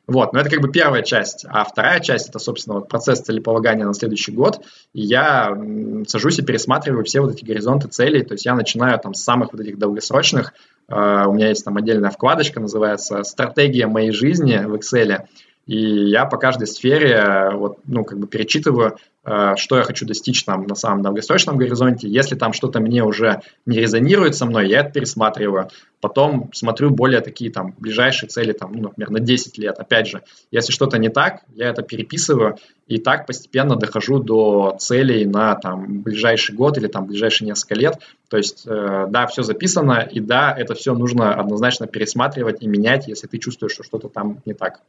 [0.07, 1.45] Вот, но это как бы первая часть.
[1.49, 4.61] А вторая часть– это, собственно, вот процесс целеполагания на следующий год.
[4.93, 5.57] И я
[6.07, 8.23] сажусь и пересматриваю все вот эти горизонты целей.
[8.23, 10.53] То есть я начинаю там с самых вот этих долгосрочных.
[10.89, 15.27] Uh, у меня есть там отдельная вкладочка, называется «Стратегия моей жизни» в Excel.
[15.67, 18.97] И я по каждой сфере вот, ну, как бы перечитываю, э,
[19.57, 22.09] что я хочу достичь там на самом долгосрочном горизонте.
[22.09, 25.69] Если там что-то мне уже не резонирует со мной, я это пересматриваю.
[26.01, 29.79] Потом смотрю более такие там ближайшие цели, там, ну, например, на 10 лет.
[29.79, 30.23] Опять же,
[30.53, 32.57] если что-то не так, я это переписываю
[32.87, 37.99] и так постепенно дохожу до целей на там ближайший год или там ближайшие несколько лет.
[38.29, 43.09] То есть, э, да, все записано, и да, это все нужно однозначно пересматривать и менять,
[43.09, 44.83] если ты чувствуешь, что что-то там не так.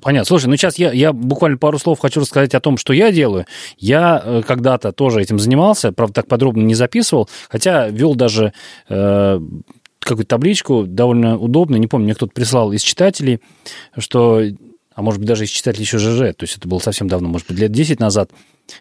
[0.00, 0.26] Понятно.
[0.26, 3.46] Слушай, ну сейчас я, я буквально пару слов хочу рассказать о том, что я делаю.
[3.78, 8.52] Я э, когда-то тоже этим занимался, правда, так подробно не записывал, хотя вел даже
[8.88, 9.40] э,
[10.00, 11.76] какую-то табличку довольно удобно.
[11.76, 13.40] Не помню, мне кто-то прислал из читателей,
[13.98, 14.42] что
[14.96, 17.46] а может быть, даже из читателей еще ЖЖ, то есть это было совсем давно, может
[17.48, 18.30] быть, лет 10 назад,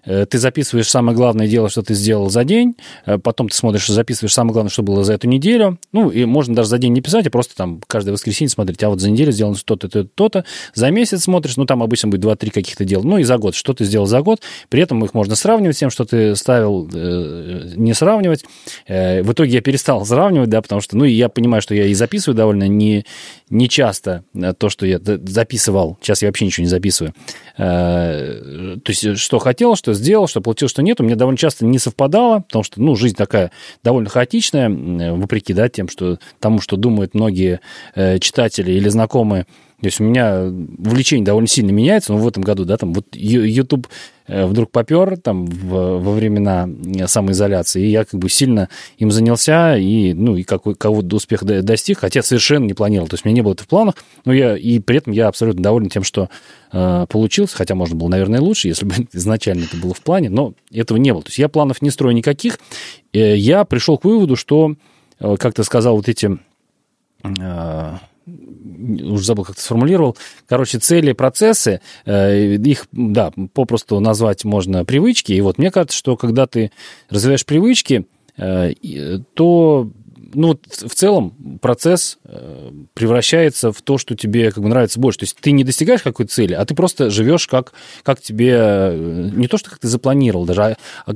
[0.04, 2.76] ты записываешь самое главное дело, что ты сделал за день,
[3.06, 6.56] э, потом ты смотришь, записываешь самое главное, что было за эту неделю, ну, и можно
[6.56, 9.32] даже за день не писать, а просто там каждое воскресенье смотреть, а вот за неделю
[9.32, 13.18] сделано то-то, то-то, то-то, за месяц смотришь, ну, там обычно будет 2-3 каких-то дел, ну,
[13.18, 15.90] и за год, что ты сделал за год, при этом их можно сравнивать с тем,
[15.90, 18.46] что ты ставил, э, не сравнивать.
[18.88, 21.94] В итоге я перестал сравнивать, да, потому что, ну, и я понимаю, что я и
[21.94, 23.06] записываю довольно не,
[23.50, 24.24] не часто
[24.58, 27.14] то, что я записывал, сейчас я вообще ничего не записываю,
[27.58, 31.80] то есть, что хотел, что сделал, что получил, что нет, у меня довольно часто не
[31.80, 33.52] совпадало, потому что, ну, жизнь такая
[33.84, 34.70] довольно хаотичная,
[35.14, 37.60] вопреки, да, тем, что тому, что думают многие
[37.94, 39.46] э, читатели или знакомые
[39.82, 43.08] то есть у меня увлечение довольно сильно меняется, но в этом году, да, там вот
[43.14, 43.88] YouTube
[44.26, 46.68] э, вдруг попер там в, во времена
[47.08, 52.24] самоизоляции, и я как бы сильно им занялся, и, ну, и какого-то успеха достиг, хотя
[52.24, 54.80] совершенно не планировал, то есть у меня не было это в планах, но я, и
[54.80, 56.30] при этом я абсолютно доволен тем, что
[56.72, 60.54] э, получился, хотя можно было, наверное, лучше, если бы изначально это было в плане, но
[60.72, 61.22] этого не было.
[61.22, 62.60] То есть я планов не строю никаких,
[63.12, 64.76] э, я пришел к выводу, что,
[65.20, 66.40] э, как ты сказал, вот эти...
[67.24, 67.98] Э,
[68.66, 70.18] уже забыл, как ты сформулировал.
[70.48, 75.34] Короче, цели, процессы, э, их, да, попросту назвать можно привычки.
[75.34, 76.72] И вот мне кажется, что когда ты
[77.10, 78.06] развиваешь привычки,
[78.38, 78.74] э,
[79.34, 79.90] то
[80.34, 85.20] ну, в целом процесс э, превращается в то, что тебе как бы нравится больше.
[85.20, 88.94] То есть ты не достигаешь какой-то цели, а ты просто живешь как, как тебе,
[89.34, 91.14] не то, что как ты запланировал даже, а, а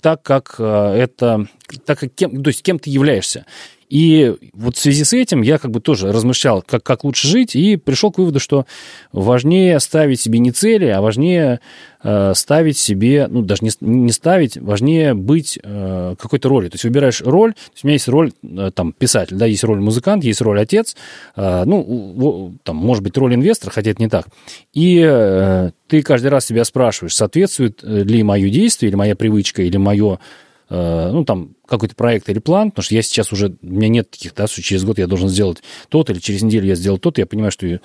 [0.00, 1.46] так, как это,
[1.84, 3.44] так как кем, то есть кем ты являешься.
[3.88, 7.54] И вот в связи с этим я как бы тоже размышлял, как, как лучше жить,
[7.54, 8.66] и пришел к выводу, что
[9.12, 11.60] важнее ставить себе не цели, а важнее
[12.02, 16.70] э, ставить себе, ну, даже не, не ставить, важнее быть э, какой-то ролью.
[16.70, 19.62] То есть выбираешь роль, то есть у меня есть роль, э, там, писатель, да, есть
[19.62, 20.96] роль музыкант, есть роль отец,
[21.36, 24.26] э, ну, там, может быть, роль инвестора, хотя это не так.
[24.72, 29.76] И э, ты каждый раз себя спрашиваешь, соответствует ли мое действие, или моя привычка, или
[29.76, 33.88] мое, э, ну, там, какой-то проект или план, потому что я сейчас уже, у меня
[33.88, 35.58] нет таких, да, что через год я должен сделать
[35.88, 37.78] тот, или через неделю я сделал тот, я понимаю, что, э,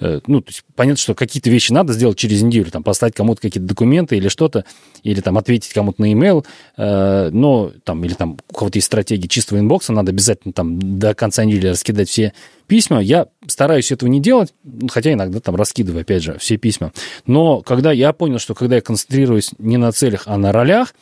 [0.00, 3.66] ну, то есть понятно, что какие-то вещи надо сделать через неделю, там, послать кому-то какие-то
[3.66, 4.64] документы или что-то,
[5.02, 6.44] или там ответить кому-то на e-mail,
[6.76, 11.14] э, но там, или там у кого-то есть стратегия чистого инбокса, надо обязательно там до
[11.14, 12.32] конца недели раскидать все
[12.66, 13.00] письма.
[13.00, 14.54] Я стараюсь этого не делать,
[14.90, 16.92] хотя иногда там раскидываю, опять же, все письма.
[17.26, 20.94] Но когда я понял, что когда я концентрируюсь не на целях, а на ролях,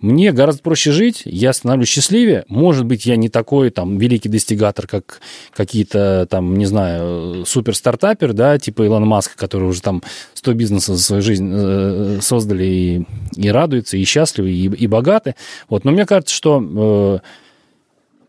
[0.00, 2.44] мне гораздо проще жить, я становлюсь счастливее.
[2.48, 5.20] Может быть, я не такой там великий достигатор, как
[5.52, 10.02] какие-то там, не знаю, супер-стартапер, да, типа Илона Маска, который уже там
[10.34, 15.34] 100 бизнесов за свою жизнь э, создали и, и радуются, и счастливы, и, и богаты.
[15.68, 15.84] Вот.
[15.84, 17.43] Но мне кажется, что э,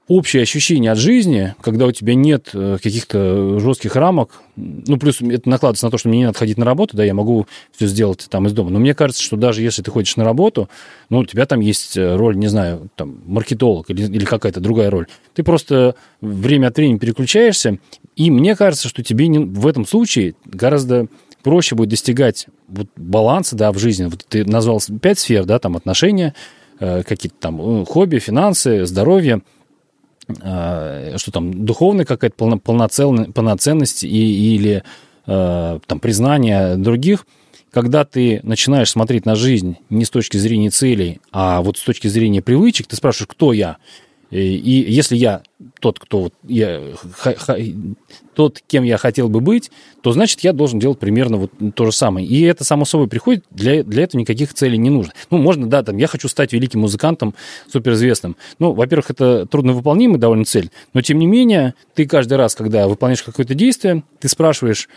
[0.07, 5.49] общее ощущение от жизни, когда у тебя нет э, каких-то жестких рамок, ну, плюс это
[5.49, 8.27] накладывается на то, что мне не надо ходить на работу, да, я могу все сделать
[8.29, 8.69] там из дома.
[8.69, 10.69] Но мне кажется, что даже если ты ходишь на работу,
[11.09, 14.91] ну, у тебя там есть э, роль, не знаю, там, маркетолог или, или какая-то другая
[14.91, 15.07] роль.
[15.33, 17.79] Ты просто время от времени переключаешься,
[18.15, 21.07] и мне кажется, что тебе не, в этом случае гораздо
[21.41, 24.05] проще будет достигать вот баланса, да, в жизни.
[24.05, 26.35] Вот ты назвал пять сфер, да, там отношения,
[26.79, 29.41] э, какие-то там хобби, финансы, здоровье–
[30.28, 34.84] что там, духовная какая-то полно, полноценность и, или
[35.28, 37.26] э, там признание других,
[37.71, 42.07] когда ты начинаешь смотреть на жизнь не с точки зрения целей, а вот с точки
[42.07, 43.78] зрения привычек, ты спрашиваешь, кто я?
[44.32, 45.43] И если я
[45.80, 46.82] тот, кто вот я,
[48.34, 49.71] тот, кем я хотел бы быть,
[50.01, 52.26] то значит я должен делать примерно вот то же самое.
[52.26, 55.13] И это само собой приходит, для, для этого никаких целей не нужно.
[55.30, 57.36] Ну, можно, да, там, я хочу стать великим музыкантом,
[57.71, 58.36] суперизвестным.
[58.59, 63.23] Ну, во-первых, это трудновыполнимая довольно цель, но тем не менее, ты каждый раз, когда выполняешь
[63.23, 64.89] какое-то действие, ты спрашиваешь,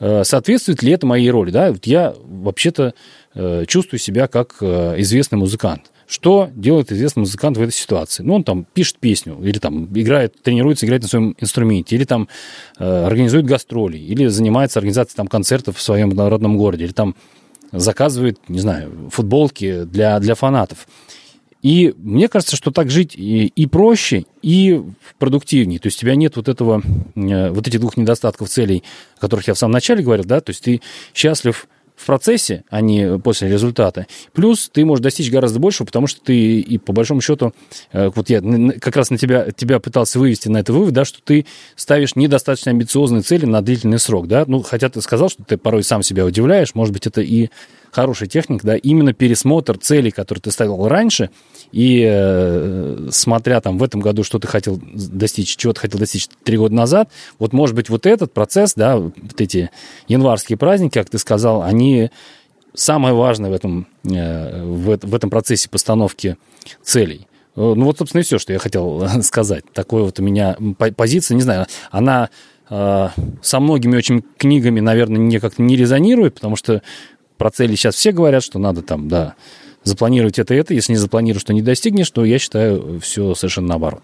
[0.00, 2.94] э, соответствует ли это моей роли, да, вот я вообще-то
[3.34, 5.91] э, чувствую себя как э, известный музыкант.
[6.12, 8.22] Что делает известный музыкант в этой ситуации?
[8.22, 12.28] Ну, он там пишет песню, или там играет, тренируется играть на своем инструменте, или там
[12.78, 17.16] э, организует гастроли, или занимается организацией там концертов в своем народном городе, или там
[17.72, 20.86] заказывает, не знаю, футболки для, для фанатов.
[21.62, 24.82] И мне кажется, что так жить и, и проще, и
[25.18, 25.78] продуктивнее.
[25.78, 26.82] То есть у тебя нет вот этого,
[27.14, 28.84] э, вот этих двух недостатков целей,
[29.16, 30.82] о которых я в самом начале говорил, да, то есть ты
[31.14, 31.66] счастлив
[32.02, 34.06] в процессе, а не после результата.
[34.32, 37.52] Плюс ты можешь достичь гораздо большего, потому что ты и по большому счету,
[37.92, 38.40] э, вот я
[38.80, 41.46] как раз на тебя, тебя пытался вывести на это вывод, да, что ты
[41.76, 45.82] ставишь недостаточно амбициозные цели на длительный срок, да, ну, хотя ты сказал, что ты порой
[45.84, 47.48] сам себя удивляешь, может быть, это и
[47.92, 51.30] хорошая техника, да, именно пересмотр целей, которые ты ставил раньше,
[51.70, 56.26] и э, смотря там в этом году, что ты хотел достичь, чего ты хотел достичь
[56.42, 59.70] три года назад, вот может быть вот этот процесс, да, вот эти
[60.08, 62.10] январские праздники, как ты сказал, они
[62.74, 66.38] самое важное в этом, э, в, в этом процессе постановки
[66.82, 67.28] целей.
[67.56, 69.64] Э, ну вот, собственно, и все, что я хотел сказать.
[69.72, 70.56] Такое вот у меня
[70.96, 72.30] позиция, не знаю, она
[72.70, 73.08] э,
[73.42, 76.82] со многими очень книгами, наверное, не как-то не резонирует, потому что
[77.42, 79.34] про цели сейчас все говорят, что надо там, да,
[79.82, 80.74] запланировать это и это.
[80.74, 84.02] Если не запланируешь, то не достигнешь, то я считаю все совершенно наоборот.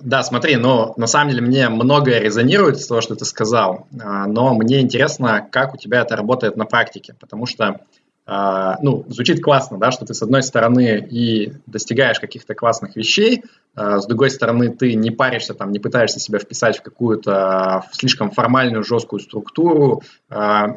[0.00, 4.28] Да, смотри, но на самом деле мне многое резонирует с того, что ты сказал, а,
[4.28, 7.80] но мне интересно, как у тебя это работает на практике, потому что,
[8.26, 13.42] а, ну, звучит классно, да, что ты с одной стороны и достигаешь каких-то классных вещей,
[13.74, 18.30] а, с другой стороны ты не паришься, там, не пытаешься себя вписать в какую-то слишком
[18.30, 20.04] формальную, жесткую структуру,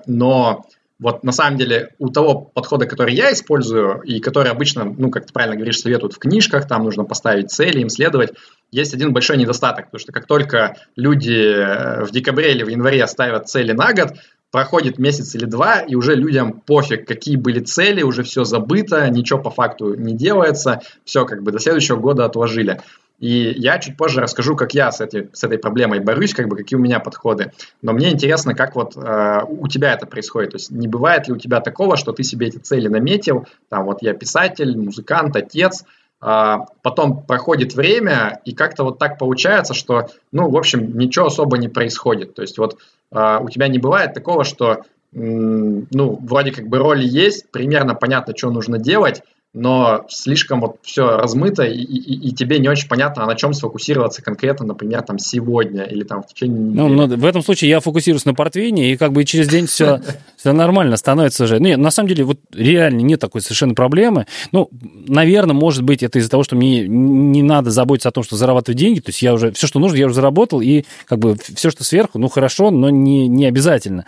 [0.07, 0.65] но
[0.99, 5.25] вот на самом деле у того подхода, который я использую, и который обычно, ну, как
[5.25, 8.31] ты правильно говоришь, советуют в книжках, там нужно поставить цели, им следовать,
[8.71, 13.05] есть один большой недостаток, потому что как только люди э, в декабре или в январе
[13.07, 14.13] ставят цели на год,
[14.51, 19.39] проходит месяц или два, и уже людям пофиг, какие были цели, уже все забыто, ничего
[19.39, 22.79] по факту не делается, все как бы до следующего года отложили.
[23.19, 26.57] И я чуть позже расскажу, как я с этой, с этой проблемой борюсь, как бы
[26.57, 27.51] какие у меня подходы.
[27.81, 30.51] Но мне интересно, как вот э, у тебя это происходит.
[30.51, 33.85] То есть не бывает ли у тебя такого, что ты себе эти цели наметил, там
[33.85, 35.85] вот я писатель, музыкант, отец,
[36.21, 41.57] э, потом проходит время, и как-то вот так получается, что, ну, в общем, ничего особо
[41.57, 42.35] не происходит.
[42.35, 42.77] То есть вот
[43.11, 44.81] э, у тебя не бывает такого, что,
[45.13, 49.23] ну, вроде как бы роли есть, примерно понятно, что нужно делать,
[49.55, 53.53] но слишком вот все размыто, и, и, и тебе не очень понятно, а на чем
[53.53, 57.15] сфокусироваться конкретно, например, там сегодня или там в течение ну, недели.
[57.15, 60.01] Ну, в этом случае я фокусируюсь на портвейне, и как бы через день все,
[60.35, 61.61] все нормально становится уже.
[61.61, 64.27] Нет, на самом деле, вот реально нет такой совершенно проблемы.
[64.51, 64.69] Ну,
[65.07, 68.77] наверное, может быть, это из-за того, что мне не надо заботиться о том, что зарабатывать
[68.77, 71.69] деньги, то есть я уже, все, что нужно, я уже заработал, и как бы все,
[71.69, 74.05] что сверху, ну, хорошо, но не, не обязательно.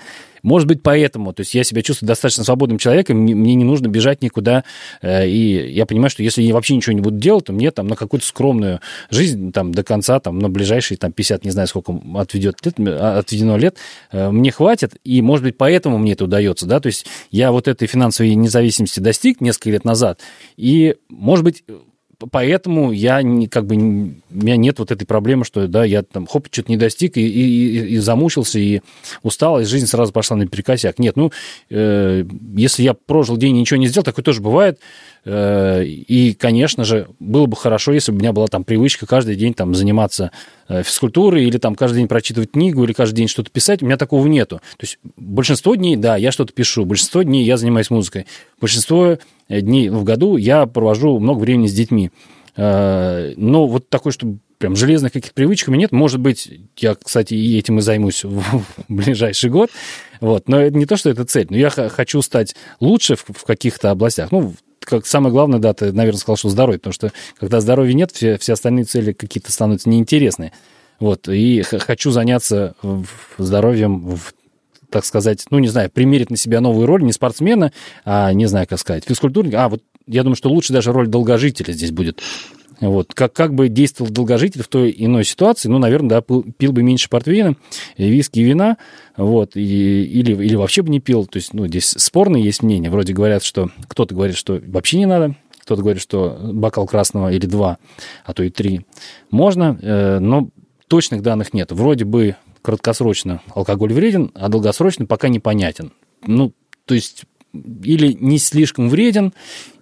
[0.48, 4.24] Может быть, поэтому, то есть я себя чувствую достаточно свободным человеком, мне не нужно бежать
[4.24, 4.64] никуда,
[5.02, 7.88] э, и я понимаю, что если я вообще ничего не буду делать, то мне там
[7.88, 8.80] на какую-то скромную
[9.12, 13.20] жизнь там до конца, там, на ближайшие там 50, не знаю, сколько отведет лет, а,
[13.20, 13.76] отведено лет,
[14.14, 17.68] э, мне хватит, и, может быть, поэтому мне это удается, да, то есть я вот
[17.68, 20.22] этой финансовой независимости достиг несколько лет назад,
[20.56, 21.66] и, может быть,
[22.32, 23.80] поэтому я не, как бы, у
[24.30, 27.96] меня нет вот этой проблемы, что, да, я там, хоп, что-то не достиг и, и,
[27.96, 28.82] и замучился, и
[29.24, 31.00] устал, и жизнь сразу пошла на перекосяк.
[31.00, 31.32] Нет, ну,
[31.70, 34.80] э, если я прожил день и ничего не сделал, такое тоже бывает,
[35.30, 39.54] и, конечно же, было бы хорошо, если бы у меня была там привычка каждый день
[39.54, 40.32] там заниматься
[40.70, 43.84] э, физкультурой или там каждый день прочитывать книгу или каждый день что-то писать.
[43.84, 44.58] У меня такого нету.
[44.78, 48.26] То есть большинство дней, да, я что-то пишу, большинство дней я занимаюсь музыкой,
[48.62, 49.18] большинство
[49.50, 52.12] э, дней в году я провожу много времени с детьми.
[52.56, 55.92] Но вот такой, чтобы прям железных каких-то привычек у меня нет.
[55.92, 59.70] Может быть, я, кстати, и этим и займусь в, ближайший год.
[60.22, 60.48] Вот.
[60.50, 61.46] Но это не то, что это цель.
[61.52, 64.32] Но я хочу стать лучше в каких-то областях.
[64.32, 64.56] Ну,
[64.88, 68.38] как самое главное, да, ты, наверное, сказал, что здоровье, потому что когда здоровья нет, все,
[68.38, 70.54] все остальные цели какие-то становятся неинтересны.
[71.00, 72.76] Вот, и хочу заняться
[73.38, 74.34] здоровьем в
[74.90, 77.74] так сказать, ну, не знаю, примерить на себя новую роль не спортсмена,
[78.06, 79.66] а, не знаю, как сказать, физкультурника.
[79.66, 82.22] А, вот я думаю, что лучше даже роль долгожителя здесь будет.
[82.80, 83.14] Вот.
[83.14, 86.84] Как, как бы действовал долгожитель в той иной ситуации, ну, наверное, да, пил, пил бы
[86.84, 87.56] меньше портвейна,
[87.98, 88.78] виски и вина,
[89.16, 91.26] вот, и, или, или вообще бы не пил.
[91.26, 92.90] То есть, ну, здесь спорные есть мнения.
[92.90, 97.46] Вроде говорят, что кто-то говорит, что вообще не надо, кто-то говорит, что бокал красного или
[97.46, 97.78] два,
[98.24, 98.86] а то и три
[99.32, 100.50] можно, э, но
[100.88, 101.72] точных данных нет.
[101.72, 105.94] Вроде бы краткосрочно алкоголь вреден, а долгосрочно пока непонятен.
[106.26, 106.54] Ну,
[106.86, 107.26] то есть
[107.84, 109.34] или не слишком вреден,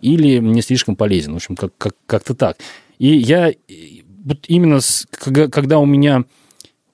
[0.01, 1.33] или не слишком полезен.
[1.33, 2.57] В общем, как, как, как-то так.
[2.99, 3.53] И я
[4.25, 6.23] вот именно с, когда у меня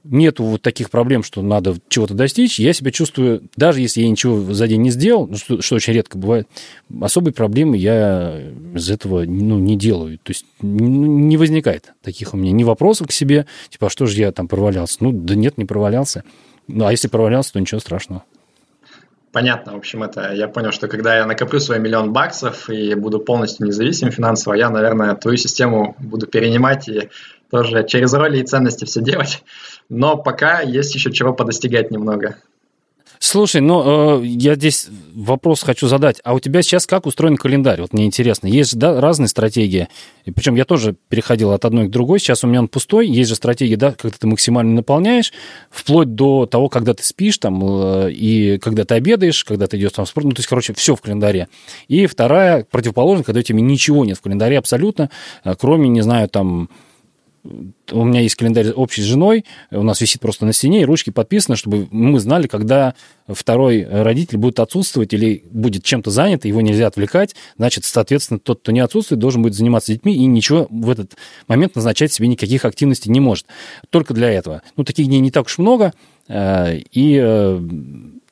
[0.04, 4.54] нету вот таких проблем, что надо чего-то достичь, я себя чувствую, даже если я ничего
[4.54, 6.47] за день не сделал, ну, что, что очень редко бывает,
[7.02, 8.41] особой проблемы я
[8.74, 10.18] из этого ну, не делаю.
[10.18, 14.20] То есть не возникает таких у меня ни вопросов к себе, типа, а что же
[14.20, 14.97] я там провалялся?
[15.02, 16.24] Ну, да нет, не провалялся.
[16.68, 18.24] Ну, а если провалялся, то ничего страшного.
[19.32, 23.20] Понятно, в общем, это я понял, что когда я накоплю свой миллион баксов и буду
[23.20, 27.10] полностью независим финансово, я, наверное, твою систему буду перенимать и
[27.50, 29.44] тоже через роли и ценности все делать.
[29.88, 32.38] Но пока есть еще чего подостигать немного.
[33.24, 36.19] Слушай, ну, э, я здесь вопрос хочу задать.
[36.24, 37.80] А у тебя сейчас как устроен календарь?
[37.80, 38.47] Вот мне интересно.
[38.47, 39.89] Есть да, разные стратегии.
[40.26, 42.19] И причем я тоже переходил от одной к другой.
[42.19, 43.07] Сейчас у меня он пустой.
[43.07, 45.34] Есть же стратегии, да, когда ты максимально наполняешь,
[45.69, 49.91] вплоть до того, когда ты спишь там, э, и когда ты обедаешь, когда ты идешь
[49.91, 50.26] там в спорт.
[50.26, 51.47] Ну, то есть, короче, все в календаре.
[51.89, 55.11] И вторая, противоположная, когда у тебя ничего нет в календаре абсолютно,
[55.43, 56.69] э, кроме, не знаю, там
[57.44, 61.10] у меня есть календарь общий с женой, у нас висит просто на стене, и ручки
[61.10, 62.94] подписаны, чтобы мы знали, когда
[63.28, 68.72] второй родитель будет отсутствовать или будет чем-то занят, его нельзя отвлекать, значит, соответственно, тот, кто
[68.72, 71.16] не отсутствует, должен будет заниматься детьми и ничего в этот
[71.48, 73.46] момент назначать себе никаких активностей не может.
[73.89, 74.62] Только для этого.
[74.78, 75.94] Ну, таких дней не так уж много,
[76.28, 77.60] э, и э,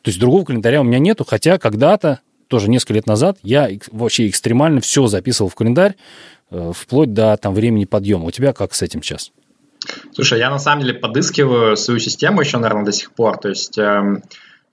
[0.01, 4.27] то есть другого календаря у меня нету, хотя когда-то, тоже несколько лет назад, я вообще
[4.27, 5.95] экстремально все записывал в календарь,
[6.73, 8.25] вплоть до там, времени подъема.
[8.25, 9.31] У тебя как с этим сейчас?
[10.13, 13.37] Слушай, я на самом деле подыскиваю свою систему еще, наверное, до сих пор.
[13.37, 14.23] То есть эм,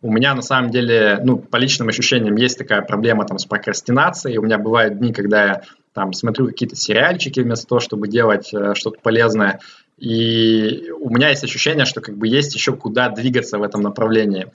[0.03, 4.39] у меня на самом деле, ну, по личным ощущениям, есть такая проблема там с прокрастинацией.
[4.39, 5.63] У меня бывают дни, когда я
[5.95, 9.61] там смотрю какие-то сериальчики вместо того, чтобы делать э, что-то полезное.
[9.99, 14.49] И у меня есть ощущение, что как бы есть еще куда двигаться в этом направлении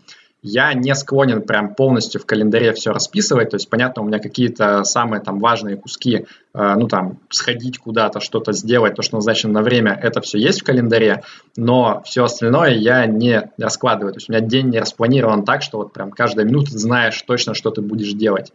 [0.44, 4.84] я не склонен прям полностью в календаре все расписывать, то есть, понятно, у меня какие-то
[4.84, 9.62] самые там важные куски, э, ну там, сходить куда-то, что-то сделать, то, что назначено на
[9.62, 11.24] время, это все есть в календаре,
[11.56, 15.78] но все остальное я не раскладываю, то есть у меня день не распланирован так, что
[15.78, 18.52] вот прям каждая минута знаешь точно, что ты будешь делать.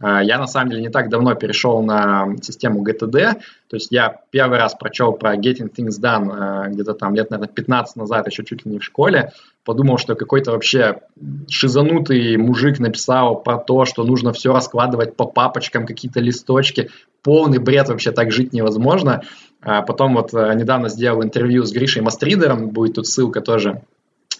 [0.00, 3.34] Э, я, на самом деле, не так давно перешел на систему GTD,
[3.68, 7.52] то есть я первый раз прочел про Getting Things Done э, где-то там лет, наверное,
[7.52, 9.32] 15 назад, еще чуть ли не в школе,
[9.68, 11.02] подумал, что какой-то вообще
[11.46, 16.88] шизанутый мужик написал про то, что нужно все раскладывать по папочкам, какие-то листочки,
[17.22, 19.24] полный бред, вообще так жить невозможно.
[19.60, 23.82] А потом вот э, недавно сделал интервью с Гришей Мастридером, будет тут ссылка тоже,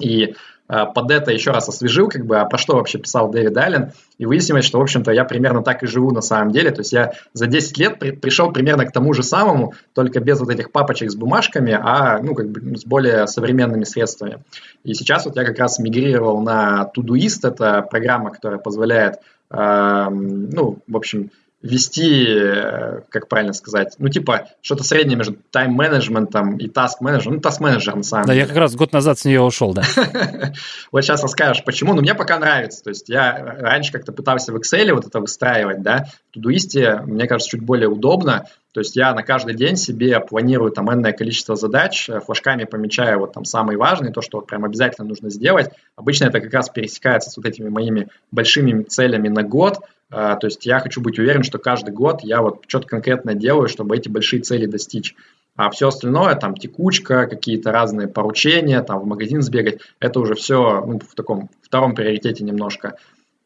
[0.01, 0.35] и
[0.69, 4.27] под это еще раз освежил, как бы, а про что вообще писал Дэвид Аллен, и
[4.27, 7.13] выяснилось, что, в общем-то, я примерно так и живу на самом деле, то есть я
[7.33, 11.11] за 10 лет при, пришел примерно к тому же самому, только без вот этих папочек
[11.11, 14.43] с бумажками, а, ну, как бы, с более современными средствами.
[14.85, 20.79] И сейчас вот я как раз мигрировал на Todoist, это программа, которая позволяет, э, ну,
[20.87, 21.31] в общем,
[21.61, 27.37] вести, э, как правильно сказать, ну, типа, что-то среднее между тайм-менеджментом и таск-менеджером.
[27.37, 28.45] Ну, таск-менеджер, на самом да, деле.
[28.45, 29.83] Да, я как раз год назад с нее ушел, да.
[30.93, 31.95] Вот сейчас расскажешь, почему.
[31.95, 32.85] Ну, мне пока нравится.
[32.85, 36.07] То есть я раньше как-то пытался в Excel вот это выстраивать, да.
[36.31, 38.47] В Тудуисте, мне кажется, чуть более удобно.
[38.73, 43.21] То есть я на каждый день себе планирую там энное количество задач, э, флажками помечаю
[43.21, 45.71] вот там самые важные, то, что вот прям обязательно нужно сделать.
[45.97, 49.79] Обычно это как раз пересекается с вот этими моими большими целями на год.
[50.11, 53.69] А, то есть я хочу быть уверен, что каждый год я вот что-то конкретно делаю,
[53.69, 55.15] чтобы эти большие цели достичь.
[55.57, 60.85] А все остальное, там текучка, какие-то разные поручения, там в магазин сбегать, это уже все
[60.87, 62.97] ну, в таком втором приоритете немножко.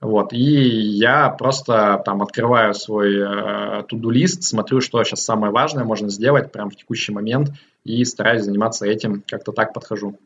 [0.03, 6.11] Вот, и я просто там открываю свой э, туду-лист, смотрю, что сейчас самое важное можно
[6.11, 7.53] сделать прямо в текущий момент
[7.85, 10.19] и стараюсь заниматься этим, как-то так подхожу.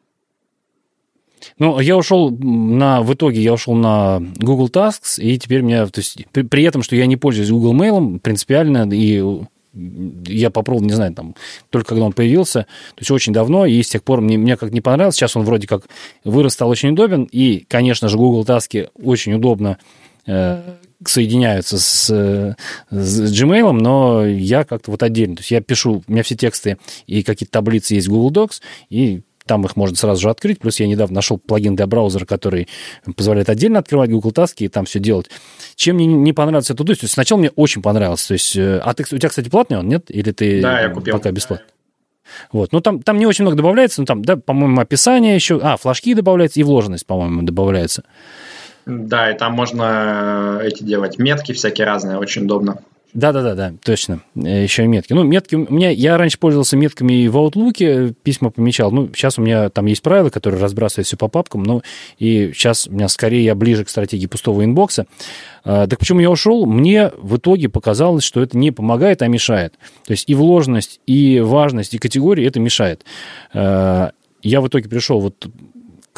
[1.59, 6.01] Ну, я ушел на, в итоге я ушел на Google Tasks, и теперь меня, то
[6.01, 9.23] есть при, при этом, что я не пользуюсь Google Mail принципиально, и
[10.27, 11.35] я попробовал, не знаю, там,
[11.71, 14.73] только когда он появился, то есть очень давно, и с тех пор мне, мне как
[14.73, 15.87] не понравилось, сейчас он вроде как
[16.25, 19.79] вырос, стал очень удобен, и, конечно же, Google Таски очень удобно
[20.27, 20.63] э,
[21.05, 22.07] соединяются с,
[22.91, 26.79] с Gmail, но я как-то вот отдельно, то есть я пишу, у меня все тексты
[27.07, 30.59] и какие-то таблицы есть в Google Docs, и там их можно сразу же открыть.
[30.59, 32.69] Плюс я недавно нашел плагин для браузера, который
[33.17, 35.31] позволяет отдельно открывать Google Таски и там все делать.
[35.75, 38.27] Чем мне не понравился это, то есть сначала мне очень понравилось.
[38.27, 40.05] То есть, э, а ты, у тебя, кстати, платный он, нет?
[40.09, 41.15] Или ты да, я купил.
[41.15, 41.67] пока бесплатно?
[42.53, 42.73] Вот.
[42.73, 46.15] Ну, там, там не очень много добавляется, ну, там, да, по-моему, описание еще, а, флажки
[46.15, 48.03] добавляются и вложенность, по-моему, добавляется.
[48.85, 52.79] Да, и там можно э, эти делать метки всякие разные, очень удобно.
[53.17, 54.21] Да-да-да, да, точно.
[54.35, 55.15] Э, Еще и метки.
[55.15, 55.89] Ну, метки у меня...
[55.89, 58.93] Я раньше пользовался метками в Outlook, письма помечал.
[58.93, 61.63] Ну, сейчас у меня там есть правила, которые разбрасывают все по папкам.
[61.63, 61.81] Ну,
[62.19, 65.07] и сейчас у меня скорее я ближе к стратегии пустого инбокса.
[65.65, 66.67] А, так почему я ушел?
[66.67, 69.73] Мне в итоге показалось, что это не помогает, а мешает.
[70.05, 73.03] То есть и вложенность, и важность, и категории это мешает.
[73.55, 74.11] А,
[74.43, 75.49] я в итоге пришел вот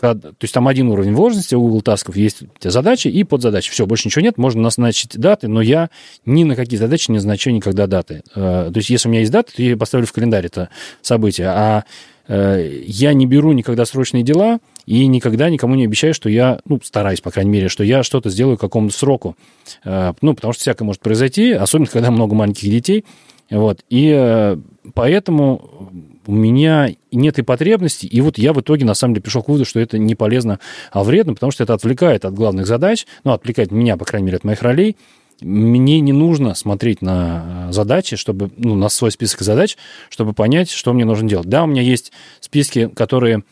[0.01, 3.71] то есть там один уровень вложенности у Google тасков, есть задачи и подзадачи.
[3.71, 5.91] Все, больше ничего нет, можно назначить даты, но я
[6.25, 8.23] ни на какие задачи не назначаю никогда даты.
[8.35, 10.69] Э, то есть если у меня есть даты, то я поставлю в календарь это
[11.03, 11.85] событие, а
[12.29, 16.81] э, я не беру никогда срочные дела и никогда никому не обещаю, что я, ну,
[16.83, 19.37] стараюсь, по крайней мере, что я что-то сделаю к какому-то сроку.
[19.85, 23.05] Э, ну, потому что всякое может произойти, особенно когда много маленьких детей.
[23.51, 23.81] Вот.
[23.89, 24.57] И
[24.95, 25.91] поэтому
[26.29, 29.49] у меня нет и потребности, и вот я в итоге, на самом деле, пришел к
[29.49, 30.61] выводу, что это не полезно,
[30.93, 34.37] а вредно, потому что это отвлекает от главных задач, ну, отвлекает меня, по крайней мере,
[34.37, 34.99] от моих ролей,
[35.41, 39.79] мне не нужно смотреть на задачи, чтобы, ну, на свой список задач,
[40.11, 41.49] чтобы понять, что мне нужно делать.
[41.49, 43.43] Да, у меня есть списки, которые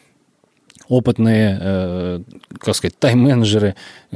[0.88, 2.20] опытные, э,
[2.58, 3.74] как сказать, тайм-менеджеры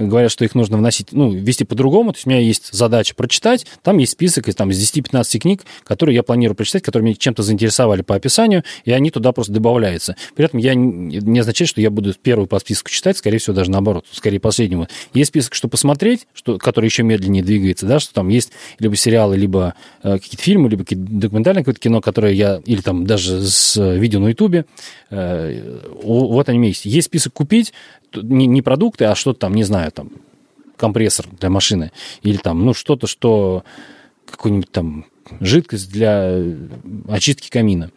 [0.09, 2.13] говорят, что их нужно вносить, ну, вести по-другому.
[2.13, 5.63] То есть у меня есть задача прочитать, там есть список из, там, из 10-15 книг,
[5.85, 10.17] которые я планирую прочитать, которые меня чем-то заинтересовали по описанию, и они туда просто добавляются.
[10.35, 13.71] При этом я не означает, что я буду первую по списку читать, скорее всего, даже
[13.71, 14.89] наоборот, скорее последнего.
[15.15, 19.37] Есть список, что посмотреть, что, который еще медленнее двигается, да, что там есть либо сериалы,
[19.37, 23.77] либо э, какие-то фильмы, либо какие-то документальные какое-то кино, которое я, или там даже с
[23.77, 24.65] видео на ютубе,
[25.11, 26.85] э, вот они есть.
[26.85, 27.73] Есть список купить,
[28.15, 30.11] не, не продукты, а что-то там, не знаю, там,
[30.77, 31.93] компрессор для машины,
[32.23, 33.65] или там, ну, что-то, что
[34.27, 35.05] какую-нибудь там
[35.41, 36.43] жидкость для
[37.09, 37.91] очистки камина.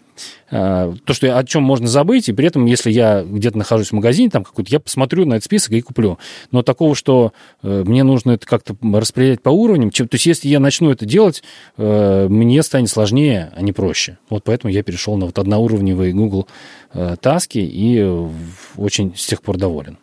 [0.52, 3.94] А, то, что о чем можно забыть, и при этом, если я где-то нахожусь в
[3.94, 6.20] магазине, там какой-то, я посмотрю на этот список и куплю.
[6.52, 7.34] Но такого, что
[7.64, 11.44] э, мне нужно это как-то распределять по уровням, то есть если я начну это делать,
[11.78, 14.20] э, мне станет сложнее, а не проще.
[14.30, 16.48] Вот поэтому я перешел на вот одноуровневые Google
[16.94, 18.06] э, таски и
[18.78, 19.98] очень с тех пор доволен.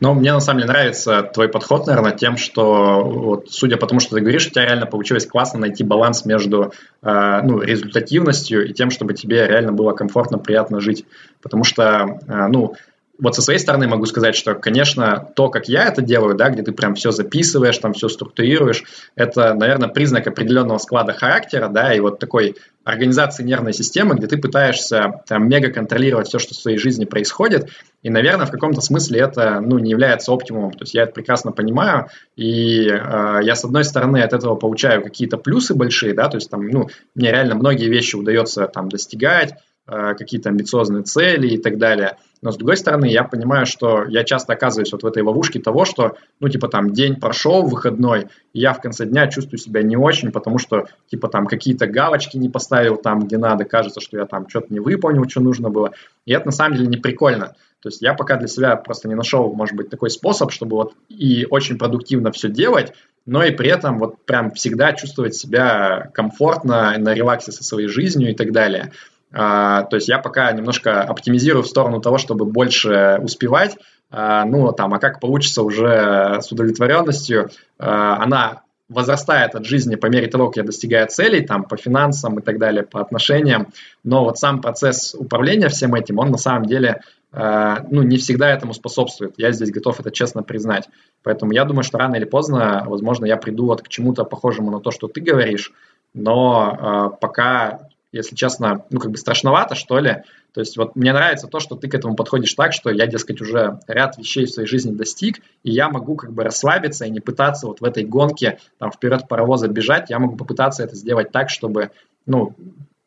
[0.00, 4.00] Ну, мне на самом деле нравится твой подход, наверное, тем, что, вот, судя по тому,
[4.00, 8.72] что ты говоришь, у тебя реально получилось классно найти баланс между э, ну, результативностью и
[8.74, 11.06] тем, чтобы тебе реально было комфортно, приятно жить.
[11.40, 12.74] Потому что, э, ну,
[13.18, 16.62] вот со своей стороны могу сказать, что, конечно, то, как я это делаю, да, где
[16.62, 22.00] ты прям все записываешь, там все структурируешь, это, наверное, признак определенного склада характера, да, и
[22.00, 26.78] вот такой организации нервной системы, где ты пытаешься там мега контролировать все, что в своей
[26.78, 27.70] жизни происходит,
[28.02, 31.52] и, наверное, в каком-то смысле это, ну, не является оптимумом, то есть я это прекрасно
[31.52, 36.36] понимаю, и э, я, с одной стороны, от этого получаю какие-то плюсы большие, да, то
[36.36, 39.54] есть там, ну, мне реально многие вещи удается там достигать,
[39.84, 42.16] Э, какие-то амбициозные цели и так далее.
[42.42, 45.84] Но с другой стороны, я понимаю, что я часто оказываюсь вот в этой ловушке того,
[45.84, 49.96] что, ну, типа там день прошел, выходной, и я в конце дня чувствую себя не
[49.96, 54.26] очень, потому что, типа там какие-то галочки не поставил там, где надо, кажется, что я
[54.26, 55.92] там что-то не выполнил, что нужно было.
[56.26, 57.54] И это на самом деле не прикольно.
[57.80, 60.94] То есть я пока для себя просто не нашел, может быть, такой способ, чтобы вот
[61.08, 62.92] и очень продуктивно все делать,
[63.26, 68.30] но и при этом вот прям всегда чувствовать себя комфортно, на релаксе со своей жизнью
[68.30, 68.92] и так далее.
[69.32, 73.76] А, то есть я пока немножко оптимизирую в сторону того, чтобы больше успевать,
[74.10, 80.06] а, ну, там, а как получится уже с удовлетворенностью, а, она возрастает от жизни по
[80.06, 83.68] мере того, как я достигаю целей, там, по финансам и так далее, по отношениям,
[84.04, 87.00] но вот сам процесс управления всем этим, он на самом деле,
[87.32, 89.32] ну, не всегда этому способствует.
[89.38, 90.90] Я здесь готов это честно признать.
[91.22, 94.80] Поэтому я думаю, что рано или поздно, возможно, я приду вот к чему-то похожему на
[94.80, 95.72] то, что ты говоришь,
[96.12, 100.22] но пока если честно, ну, как бы страшновато, что ли.
[100.52, 103.40] То есть вот мне нравится то, что ты к этому подходишь так, что я, дескать,
[103.40, 107.20] уже ряд вещей в своей жизни достиг, и я могу как бы расслабиться и не
[107.20, 111.48] пытаться вот в этой гонке там вперед паровоза бежать, я могу попытаться это сделать так,
[111.48, 111.90] чтобы,
[112.26, 112.54] ну,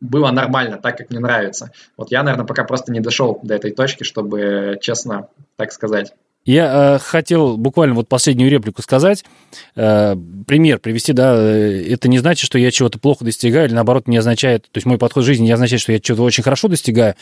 [0.01, 1.71] было нормально, так, как мне нравится.
[1.97, 6.13] Вот я, наверное, пока просто не дошел до этой точки, чтобы честно так сказать.
[6.45, 9.25] Я э, хотел буквально вот последнюю реплику сказать,
[9.75, 10.15] э,
[10.45, 14.17] пример привести, да, э, это не значит, что я чего-то плохо достигаю, или наоборот не
[14.17, 17.15] означает, то есть мой подход к жизни не означает, что я чего-то очень хорошо достигаю.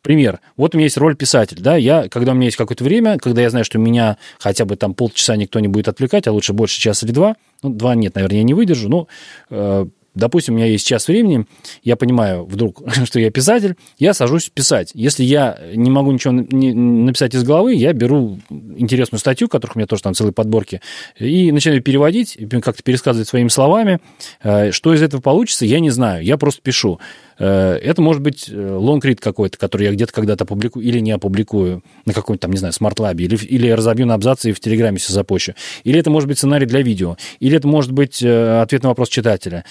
[0.00, 3.18] Пример, вот у меня есть роль писатель, да, я, когда у меня есть какое-то время,
[3.18, 6.54] когда я знаю, что меня хотя бы там полчаса никто не будет отвлекать, а лучше
[6.54, 9.06] больше час или два, ну, два нет, наверное, я не выдержу, но
[9.50, 11.46] э, допустим, у меня есть час времени,
[11.82, 14.90] я понимаю вдруг, что я писатель, я сажусь писать.
[14.94, 19.86] Если я не могу ничего написать из головы, я беру интересную статью, которых у меня
[19.86, 20.80] тоже там целые подборки,
[21.18, 24.00] и начинаю переводить, как-то пересказывать своими словами.
[24.42, 27.00] Э, что из этого получится, я не знаю, я просто пишу.
[27.42, 31.82] Э, это может быть лонгрид э, какой-то, который я где-то когда-то опубликую или не опубликую
[32.06, 34.98] на каком-то там, не знаю, Smart-Lab е, или, или разобью на абзацы и в Телеграме
[34.98, 35.54] все запущу.
[35.82, 39.08] Или это может быть сценарий для видео, или это может быть э, ответ на вопрос
[39.08, 39.64] читателя,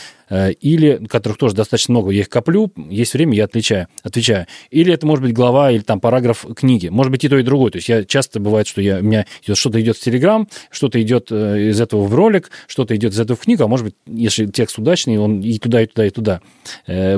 [0.62, 4.48] или, которых тоже достаточно много, я их коплю, есть время, я отвечаю, отвечаю.
[4.70, 6.88] Или это может быть глава или там параграф книги.
[6.88, 7.72] Может быть и то, и другое.
[7.72, 11.32] То есть я часто бывает, что я, у меня что-то идет в Телеграм, что-то идет
[11.32, 14.78] из этого в ролик, что-то идет из этого в книгу, а может быть, если текст
[14.78, 16.42] удачный, он и туда, и туда, и туда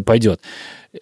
[0.03, 0.42] пойдет.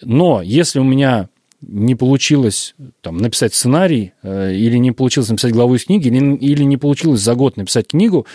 [0.02, 1.30] Но если у меня
[1.62, 6.64] не получилось там, написать сценарий, э, или не получилось написать главу из книги, или, или
[6.64, 8.26] не получилось за год написать книгу,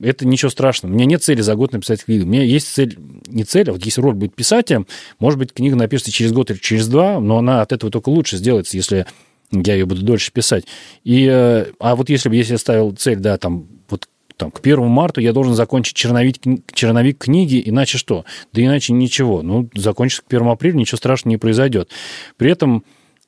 [0.00, 0.92] это ничего страшного.
[0.92, 2.24] У меня нет цели за год написать книгу.
[2.24, 2.96] У меня есть цель,
[3.26, 4.86] не цель, а вот если роль будет писателем,
[5.18, 8.36] может быть, книга напишется через год или через два, но она от этого только лучше
[8.36, 9.06] сделается, если
[9.50, 10.64] я ее буду дольше писать.
[11.04, 14.08] И, э, а вот если бы если я ставил цель, да, там, вот
[14.40, 16.36] там, к первому марта я должен закончить черновик,
[16.72, 18.24] черновик книги, иначе что?
[18.54, 19.42] Да иначе ничего.
[19.42, 21.90] Ну, закончится к первому апреля, ничего страшного не произойдет.
[22.38, 22.82] При этом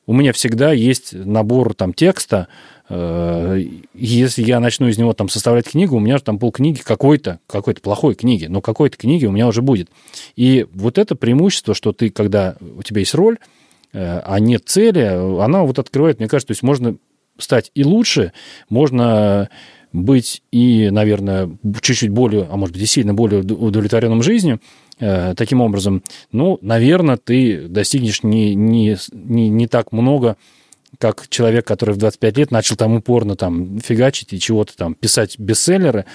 [0.06, 2.48] у меня всегда есть набор там текста,
[2.88, 7.40] э, если я начну из него там составлять книгу, у меня же там полкниги какой-то,
[7.46, 9.90] какой-то плохой книги, но какой-то книги у меня уже будет.
[10.34, 13.36] И вот это преимущество, что ты, когда у тебя есть роль,
[13.92, 15.00] э, а нет цели,
[15.42, 16.96] она вот открывает, мне кажется, то есть можно
[17.36, 18.32] стать и лучше,
[18.70, 19.50] можно
[19.92, 24.60] быть и, наверное, чуть-чуть более, а может быть и сильно более удовлетворенным жизнью,
[24.98, 30.36] э, таким образом, ну, наверное, ты достигнешь не, не, не, не так много,
[30.98, 35.38] как человек, который в 25 лет начал там упорно там фигачить и чего-то там писать
[35.38, 36.06] бестселлеры,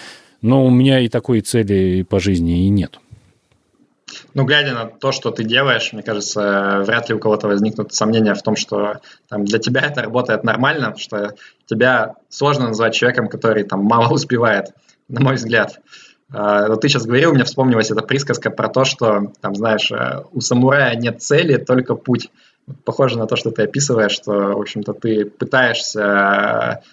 [0.42, 3.00] но у меня и такой цели по жизни и нет.
[4.34, 8.34] Ну, глядя на то, что ты делаешь, мне кажется, вряд ли у кого-то возникнут сомнения
[8.34, 11.34] в том, что там, для тебя это работает нормально, что
[11.66, 14.68] тебя сложно назвать человеком, который там мало успевает,
[15.08, 15.80] на мой взгляд.
[16.30, 20.24] Uh, вот ты сейчас говорил, мне вспомнилась эта присказка про то, что, там, знаешь, э,
[20.34, 22.30] у самурая нет цели, только путь.
[22.84, 26.84] Похоже на то, что ты описываешь, что, в общем-то, ты пытаешься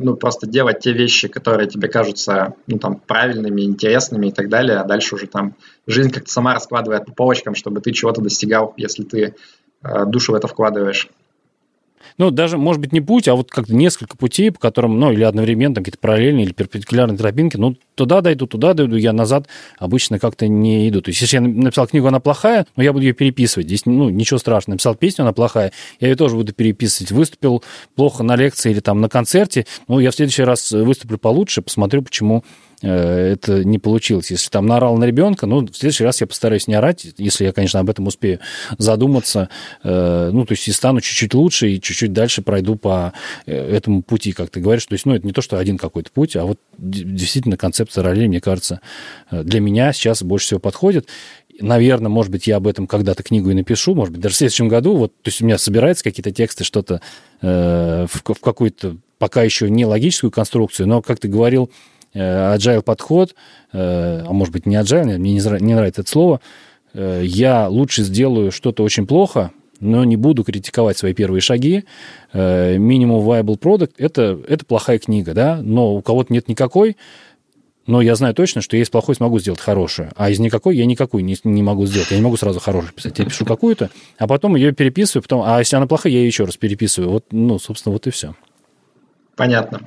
[0.00, 4.78] ну, просто делать те вещи, которые тебе кажутся, ну, там, правильными, интересными и так далее,
[4.78, 5.54] а дальше уже там
[5.86, 9.34] жизнь как-то сама раскладывает по полочкам, чтобы ты чего-то достигал, если ты
[9.82, 11.08] э, душу в это вкладываешь
[12.18, 15.22] ну, даже, может быть, не путь, а вот как-то несколько путей, по которым, ну, или
[15.22, 19.46] одновременно, какие-то параллельные или перпендикулярные тропинки, ну, туда дойду, туда дойду, я назад
[19.78, 21.00] обычно как-то не иду.
[21.00, 23.66] То есть, если я написал книгу, она плохая, но я буду ее переписывать.
[23.66, 24.74] Здесь, ну, ничего страшного.
[24.74, 27.12] Написал песню, она плохая, я ее тоже буду переписывать.
[27.12, 27.62] Выступил
[27.94, 32.02] плохо на лекции или там на концерте, ну, я в следующий раз выступлю получше, посмотрю,
[32.02, 32.44] почему
[32.86, 34.30] это не получилось.
[34.30, 37.52] Если там наорал на ребенка, ну, в следующий раз я постараюсь не орать, если я,
[37.52, 38.40] конечно, об этом успею
[38.78, 39.48] задуматься.
[39.82, 43.12] Э, ну, то есть и стану чуть-чуть лучше, и чуть-чуть дальше пройду по
[43.46, 44.86] э, этому пути, как ты говоришь.
[44.86, 48.28] То есть, ну, это не то, что один какой-то путь, а вот действительно концепция ролей,
[48.28, 48.80] мне кажется,
[49.30, 51.08] для меня сейчас больше всего подходит
[51.60, 54.66] наверное, может быть, я об этом когда-то книгу и напишу, может быть, даже в следующем
[54.66, 57.00] году, вот, то есть у меня собираются какие-то тексты, что-то
[57.42, 61.70] э, в, в какую-то пока еще не логическую конструкцию, но, как ты говорил, Э,
[62.14, 63.34] agile подход,
[63.72, 66.40] э, а может быть не agile, мне не нравится это слово,
[66.92, 69.50] э, я лучше сделаю что-то очень плохо,
[69.80, 71.84] но не буду критиковать свои первые шаги.
[72.32, 76.96] Minimum Viable Product это,– это плохая книга, да, но у кого-то нет никакой,
[77.86, 80.86] но я знаю точно, что я из плохой смогу сделать хорошую, а из никакой я
[80.86, 82.10] никакую не, не могу сделать.
[82.10, 83.18] Я не могу сразу хорошую писать.
[83.18, 86.44] Я пишу какую-то, а потом ее переписываю, потом, а если она плохая, я ее еще
[86.44, 87.10] раз переписываю.
[87.10, 88.34] Вот, ну, собственно, вот и все.
[89.36, 89.80] Понятно.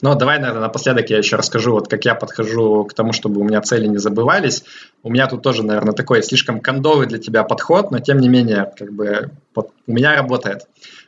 [0.00, 3.44] Ну, давай, наверное, напоследок я еще расскажу, вот как я подхожу к тому, чтобы у
[3.44, 4.64] меня цели не забывались.
[5.02, 8.72] У меня тут тоже, наверное, такой слишком кондовый для тебя подход, но тем не менее,
[8.78, 10.66] как бы вот, у меня работает.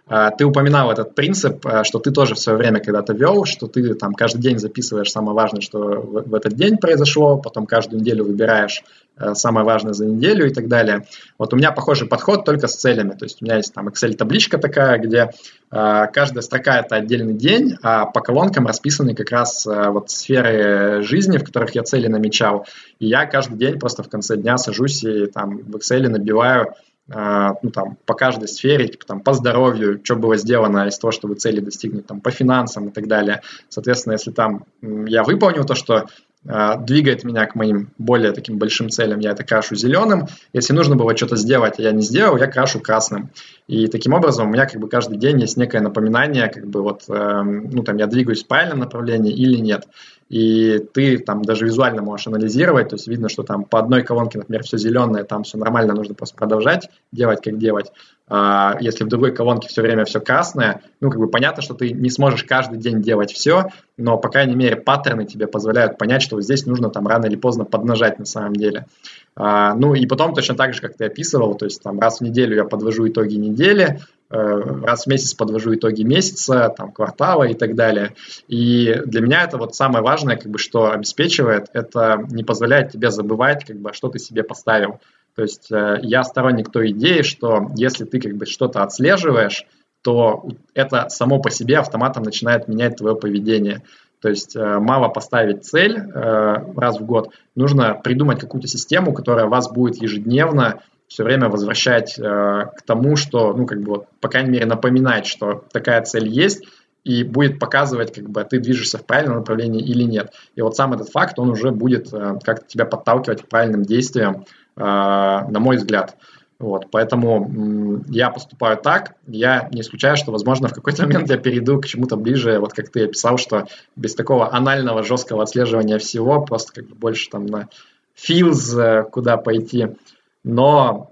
[0.09, 3.67] А, ты упоминал этот принцип, а, что ты тоже в свое время когда-то вел, что
[3.67, 8.25] ты там каждый день записываешь самое важное, что в этот день произошло, потом каждую неделю
[8.25, 8.83] выбираешь
[9.17, 11.07] а, самое важное за неделю и так далее.
[11.37, 13.11] Вот у меня похожий подход только с целями.
[13.11, 15.31] То есть у меня есть там Excel-табличка такая, где
[15.71, 21.45] каждая строка– это отдельный день, а по колонкам расписаны как раз вот сферы жизни, в
[21.45, 22.67] которых я цели намечал.
[23.01, 26.75] И я каждый день просто в конце дня сажусь и там в Excel набиваю
[27.09, 31.37] ну, там, по каждой сфере, типа, там, по здоровью, что было сделано из того, чтобы
[31.37, 33.41] цели достигнуть, там, по финансам и так далее.
[33.71, 36.07] Соответственно, если там я выполнил то, что
[36.45, 40.27] двигает меня к моим более таким большим целям, я это крашу зеленым.
[40.53, 43.31] Если нужно было что-то сделать, а я не сделал, я крашу красным.
[43.67, 47.03] И таким образом у меня как бы каждый день есть некое напоминание, как бы вот,
[47.09, 49.87] э, ну, там, я двигаюсь в правильном направлении или нет
[50.29, 54.39] и ты там даже визуально можешь анализировать, то есть видно, что там по одной колонке,
[54.39, 57.91] например, все зеленое, там все нормально, нужно просто продолжать делать, как делать.
[58.29, 61.91] А если в другой колонке все время все красное, ну, как бы понятно, что ты
[61.91, 66.41] не сможешь каждый день делать все, но, по крайней мере, паттерны тебе позволяют понять, что
[66.41, 68.87] здесь нужно там рано или поздно поднажать на самом деле.
[69.35, 72.23] А, ну, и потом точно так же, как ты описывал, то есть там раз в
[72.23, 74.01] неделю я подвожу итоги недели,
[74.31, 78.15] Э, раз в месяц подвожу итоги месяца, там, квартала и так далее.
[78.47, 83.11] И для меня это вот самое важное, как бы, что обеспечивает, это не позволяет тебе
[83.11, 85.01] забывать, как бы, что ты себе поставил.
[85.39, 89.67] То есть э, я сторонник той идеи, что если ты как бы что-то отслеживаешь,
[90.03, 93.83] то это само по себе автоматом начинает менять твое поведение.
[94.21, 99.71] То есть э, мало поставить цель раз в год, нужно придумать какую-то систему, которая вас
[99.71, 104.67] будет ежедневно все время возвращать э, к тому, что, ну, как бы, по крайней мере,
[104.67, 106.65] напоминать, что такая цель есть,
[107.05, 110.33] и будет показывать, как бы, ты движешься в правильном направлении или нет.
[110.55, 114.45] И вот сам этот факт, он уже будет э, как-то тебя подталкивать к правильным действиям,
[114.45, 116.17] э, на мой взгляд.
[116.59, 121.81] Вот, поэтому я поступаю так, я не исключаю, что, возможно, в какой-то момент я перейду
[121.81, 126.73] к чему-то ближе, вот как ты описал, что без такого анального жесткого отслеживания всего, просто
[126.73, 127.69] как бы больше там на
[128.17, 129.95] feels, э, куда пойти,
[130.43, 131.11] но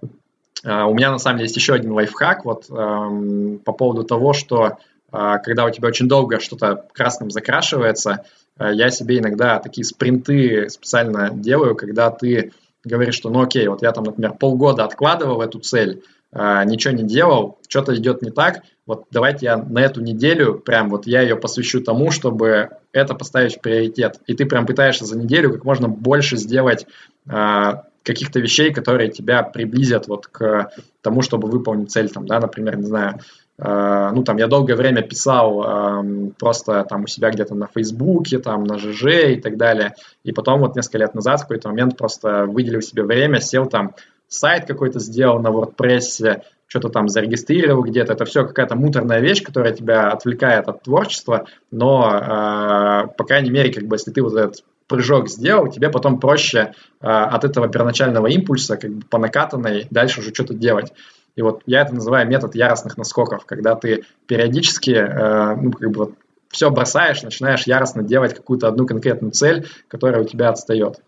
[0.64, 2.44] э, у меня на самом деле есть еще один лайфхак.
[2.44, 4.78] Вот э, по поводу того, что
[5.12, 8.24] э, когда у тебя очень долго что-то красным закрашивается,
[8.58, 12.52] э, я себе иногда такие спринты специально делаю, когда ты
[12.87, 17.03] говоришь, что ну окей, вот я там, например, полгода откладывал эту цель, э, ничего не
[17.03, 21.37] делал, что-то идет не так, вот давайте я на эту неделю прям вот я ее
[21.37, 24.20] посвящу тому, чтобы это поставить в приоритет.
[24.26, 26.87] И ты прям пытаешься за неделю как можно больше сделать
[27.28, 27.72] э,
[28.05, 30.70] каких-то вещей, которые тебя приблизят вот к
[31.03, 33.18] тому, чтобы выполнить цель, там, да, например, не знаю,
[33.59, 38.64] ну, там, я долгое время писал э, просто там у себя где-то на Фейсбуке, там,
[38.64, 39.94] на ЖЖ и так далее,
[40.24, 43.94] и потом вот несколько лет назад в какой-то момент просто выделил себе время, сел там,
[44.28, 48.12] сайт какой-то сделал на WordPress, что-то там зарегистрировал где-то.
[48.12, 53.72] Это все какая-то муторная вещь, которая тебя отвлекает от творчества, но, э, по крайней мере,
[53.72, 58.26] как бы, если ты вот этот прыжок сделал, тебе потом проще э, от этого первоначального
[58.26, 60.92] импульса, как бы по накатанной, дальше уже что-то делать.
[61.37, 65.99] И вот я это называю метод яростных наскоков, когда ты периодически, э, ну, как бы
[65.99, 66.14] вот
[66.49, 71.01] все бросаешь, начинаешь яростно делать какую-то одну конкретную цель, которая у тебя отстает.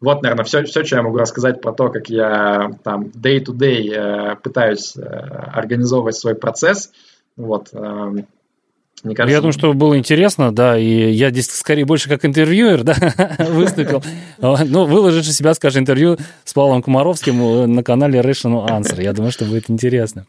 [0.00, 4.32] Вот, наверное, все, все, что я могу рассказать про то, как я там day-to-day -day,
[4.32, 6.92] э, пытаюсь э, организовывать свой процесс.
[7.36, 8.12] Вот, э,
[9.02, 12.82] мне кажется, я думаю, что было интересно, да, и я здесь скорее больше как интервьюер,
[12.84, 12.94] да,
[13.48, 14.02] выступил.
[14.38, 19.02] Ну, выложишь из себя, скажем, интервью с Павлом Комаровским э, на канале Rational Answer.
[19.02, 20.26] Я думаю, что будет интересно.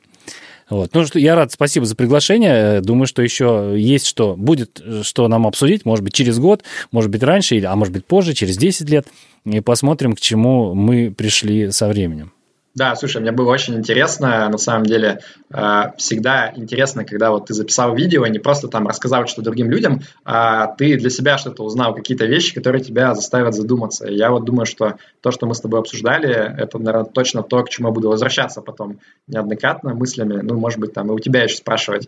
[0.70, 0.92] Вот.
[0.94, 2.80] Ну, что, я рад, спасибо за приглашение.
[2.80, 7.12] Думаю, что еще есть что, будет э, что нам обсудить, может быть, через год, может
[7.12, 9.06] быть, раньше, а может быть, позже, через 10 лет,
[9.44, 12.32] и посмотрим, к чему мы пришли со временем.
[12.74, 15.20] Да, слушай, мне было очень интересно, на самом деле,
[15.54, 20.00] э, всегда интересно, когда вот ты записал видео, не просто там рассказал что другим людям,
[20.24, 24.08] а ты для себя что-то узнал, какие-то вещи, которые тебя заставят задуматься.
[24.08, 27.62] И я вот думаю, что то, что мы с тобой обсуждали, это, наверное, точно то,
[27.62, 31.44] к чему я буду возвращаться потом неоднократно мыслями, ну, может быть, там и у тебя
[31.44, 32.08] еще спрашивать,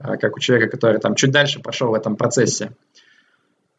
[0.00, 2.72] э, как у человека, который там чуть дальше пошел в этом процессе.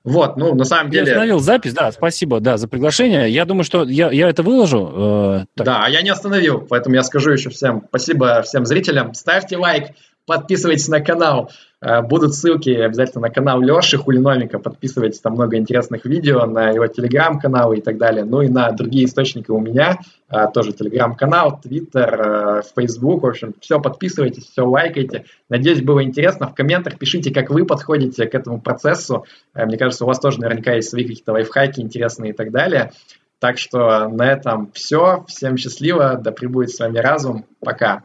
[0.04, 1.06] Вот, ну, на самом деле...
[1.06, 3.30] Я остановил запись, да, спасибо, да, за приглашение.
[3.30, 4.92] Я думаю, что я, я это выложу.
[4.96, 9.14] Э, Да, а я не остановил, поэтому я скажу еще всем спасибо всем зрителям.
[9.14, 9.90] Ставьте лайк,
[10.26, 11.52] подписывайтесь на канал.
[11.82, 14.60] Э, будут ссылки обязательно на канал Леши Хулиномика.
[14.60, 18.24] Подписывайтесь, там много интересных видео на его телеграм-канал и так далее.
[18.24, 20.00] Ну и на другие источники у меня.
[20.30, 23.24] Э, тоже телеграм-канал, твиттер, фейсбук.
[23.24, 25.26] В общем, все подписывайтесь, все лайкайте.
[25.50, 26.48] Надеюсь, было интересно.
[26.48, 29.26] В комментах пишите, как вы подходите к этому процессу.
[29.56, 32.92] Мне кажется, у вас тоже наверняка есть свои какие-то лайфхаки интересные и так далее.
[33.40, 35.26] Так что на этом все.
[35.28, 36.20] Всем счастливо.
[36.24, 37.46] Да пребудет с вами разум.
[37.60, 38.04] Пока.